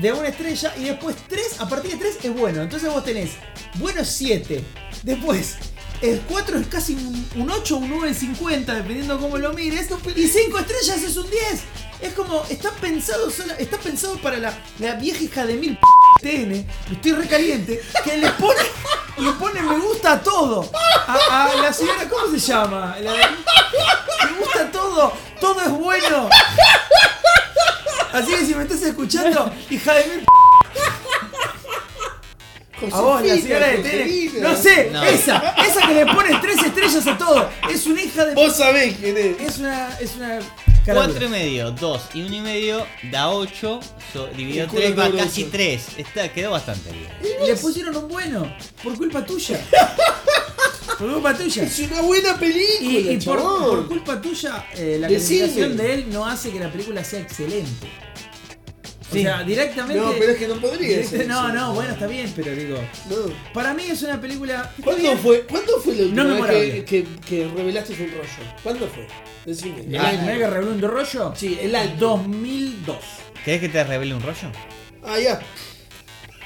de 0.00 0.12
una 0.12 0.28
estrella 0.28 0.74
y 0.76 0.84
después 0.84 1.16
3, 1.28 1.60
a 1.60 1.68
partir 1.68 1.92
de 1.92 1.96
3 1.98 2.18
es 2.24 2.34
bueno. 2.34 2.62
Entonces 2.62 2.90
vos 2.92 3.04
tenés 3.04 3.30
bueno 3.74 4.04
7. 4.04 4.64
Después. 5.02 5.56
El 6.00 6.20
4 6.20 6.58
es 6.60 6.66
casi 6.68 6.94
un, 6.94 7.28
un 7.36 7.50
8 7.50 7.74
o 7.74 7.78
un 7.78 7.90
9,50, 7.90 8.66
dependiendo 8.66 9.18
cómo 9.18 9.36
lo 9.36 9.52
mires. 9.52 9.88
Y 10.14 10.28
5 10.28 10.58
estrellas 10.58 11.02
es 11.02 11.16
un 11.16 11.28
10. 11.28 11.42
Es 12.00 12.12
como, 12.12 12.44
está 12.48 12.70
pensado 12.72 13.28
sola, 13.30 13.54
está 13.54 13.76
pensado 13.78 14.16
para 14.18 14.38
la, 14.38 14.56
la 14.78 14.94
vieja 14.94 15.24
hija 15.24 15.44
de 15.44 15.54
mil 15.54 15.76
p 15.76 15.82
TN, 16.20 16.66
estoy 16.92 17.12
recaliente, 17.12 17.80
que 18.04 18.16
le 18.16 18.30
pone, 18.30 18.60
le 19.18 19.32
pone 19.32 19.60
me 19.62 19.78
gusta 19.78 20.12
a 20.12 20.22
todo. 20.22 20.70
A, 21.08 21.46
a 21.46 21.56
la 21.56 21.72
señora, 21.72 22.08
¿cómo 22.08 22.30
se 22.30 22.38
llama? 22.38 22.96
La 23.00 23.12
me 23.12 24.38
gusta 24.38 24.70
todo, 24.70 25.12
todo 25.40 25.60
es 25.60 25.70
bueno. 25.70 26.28
Así 28.12 28.30
que 28.32 28.46
si 28.46 28.54
me 28.54 28.62
estás 28.62 28.82
escuchando, 28.82 29.52
hija 29.70 29.94
de 29.94 30.04
mil 30.06 30.20
p 30.20 30.26
a 32.92 33.00
vos, 33.00 33.22
la 33.22 33.34
señora 33.36 33.66
de 33.66 33.78
TN. 33.78 34.40
No 34.42 34.56
sé, 34.56 34.90
No. 34.92 35.02
esa, 35.02 35.36
esa 35.66 35.86
que 35.88 35.94
le 35.94 36.06
pone 36.06 36.38
tres 36.40 36.62
estrellas 36.62 37.06
a 37.08 37.18
todo. 37.18 37.50
Es 37.68 37.86
una 37.86 38.00
hija 38.02 38.24
de. 38.24 38.34
Vos 38.34 38.56
sabés 38.56 38.96
quién 38.96 39.16
es. 39.16 39.40
Es 39.40 39.58
una. 39.58 39.98
Es 39.98 40.14
una. 40.16 40.38
4 40.86 41.24
y 41.24 41.28
medio, 41.28 41.70
2 41.72 42.02
y 42.14 42.22
1 42.22 42.34
y 42.36 42.40
medio 42.40 42.86
da 43.10 43.28
8, 43.28 43.80
so- 44.10 44.28
dividido 44.28 44.64
El 44.64 44.70
culo 44.70 44.82
3 44.82 44.98
va 44.98 45.10
casi 45.18 45.44
3. 45.44 45.82
Está, 45.98 46.32
quedó 46.32 46.52
bastante 46.52 46.90
bien. 46.92 47.10
Le 47.46 47.56
pusieron 47.56 47.94
un 47.94 48.08
bueno. 48.08 48.50
Por 48.82 48.96
culpa 48.96 49.22
tuya. 49.26 49.60
Por 50.98 51.12
culpa 51.12 51.34
tuya. 51.36 51.62
Es 51.62 51.78
una 51.80 52.00
buena 52.02 52.30
Y, 52.30 52.38
película, 52.38 53.12
y 53.12 53.16
por, 53.18 53.36
chabón. 53.38 53.64
por 53.70 53.88
culpa 53.88 54.20
tuya, 54.20 54.66
eh, 54.76 54.96
la 55.00 55.08
Decime. 55.08 55.40
calificación 55.40 55.76
de 55.76 55.94
él 55.94 56.06
no 56.10 56.26
hace 56.26 56.50
que 56.50 56.58
la 56.60 56.70
película 56.72 57.04
sea 57.04 57.20
excelente. 57.20 57.86
O 59.10 59.14
sea, 59.14 59.42
directamente. 59.42 60.02
No, 60.02 60.12
pero 60.18 60.32
es 60.32 60.38
que 60.38 60.48
no 60.48 60.56
podría 60.56 61.02
ser 61.02 61.26
No, 61.26 61.46
eso. 61.46 61.54
no, 61.54 61.72
bueno, 61.72 61.92
está 61.92 62.06
bien, 62.06 62.30
pero 62.36 62.54
digo. 62.54 62.76
No. 63.08 63.16
Para 63.54 63.72
mí 63.72 63.84
es 63.88 64.02
una 64.02 64.20
película. 64.20 64.70
¿Cuándo 64.84 65.02
bien. 65.02 65.18
fue, 65.18 65.40
¿Cuándo 65.46 65.80
fue 65.80 65.94
la 65.96 66.02
última 66.02 66.24
No 66.24 66.42
vez 66.42 66.84
que, 66.84 66.84
que, 66.84 67.06
que 67.26 67.48
revelaste 67.56 67.94
un 67.94 68.10
rollo? 68.10 68.52
¿Cuándo 68.62 68.86
fue? 68.88 69.06
Decime. 69.46 69.80
¿El 69.80 69.96
año 69.96 70.26
que 70.38 70.46
reveló 70.46 70.72
un 70.72 70.82
rollo? 70.82 71.32
Sí, 71.34 71.58
el 71.58 71.74
año. 71.74 71.94
2002. 71.98 72.96
¿Querés 73.46 73.60
que 73.62 73.68
te 73.70 73.82
revele 73.84 74.14
un 74.14 74.20
rollo? 74.20 74.48
Ah, 75.02 75.18
ya. 75.18 75.40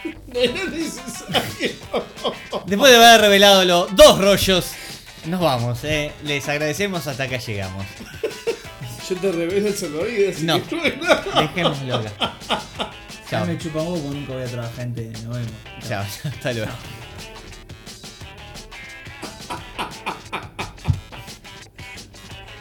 No 0.33 0.38
era 0.41 0.65
necesario. 0.65 1.71
Después 2.67 2.91
de 2.93 2.97
haber 3.05 3.21
revelado 3.21 3.65
los 3.65 3.95
dos 3.95 4.19
rollos, 4.21 4.67
nos 5.27 5.41
vamos. 5.41 5.79
Eh. 5.85 6.11
Les 6.25 6.49
agradecemos 6.49 7.07
hasta 7.07 7.25
acá 7.25 7.37
llegamos. 7.38 7.85
Yo 9.09 9.17
te 9.17 9.33
revelo 9.33 9.69
el 9.69 9.77
salvavidas. 9.77 10.37
así 10.37 10.45
No. 10.47 10.67
que. 10.67 10.99
Dejémoslo 11.41 11.95
acá. 11.97 12.35
Ya 12.49 13.38
Chao. 13.38 13.47
me 13.47 13.59
chupa 13.59 13.81
un 13.83 14.15
nunca 14.15 14.33
voy 14.35 14.43
a 14.43 14.47
trabajar 14.47 14.81
en 14.81 14.95
TN. 14.95 15.12
Nos 15.25 15.35
vemos. 15.37 15.53
Chao, 15.88 16.03
hasta 16.25 16.53
luego. 16.53 16.73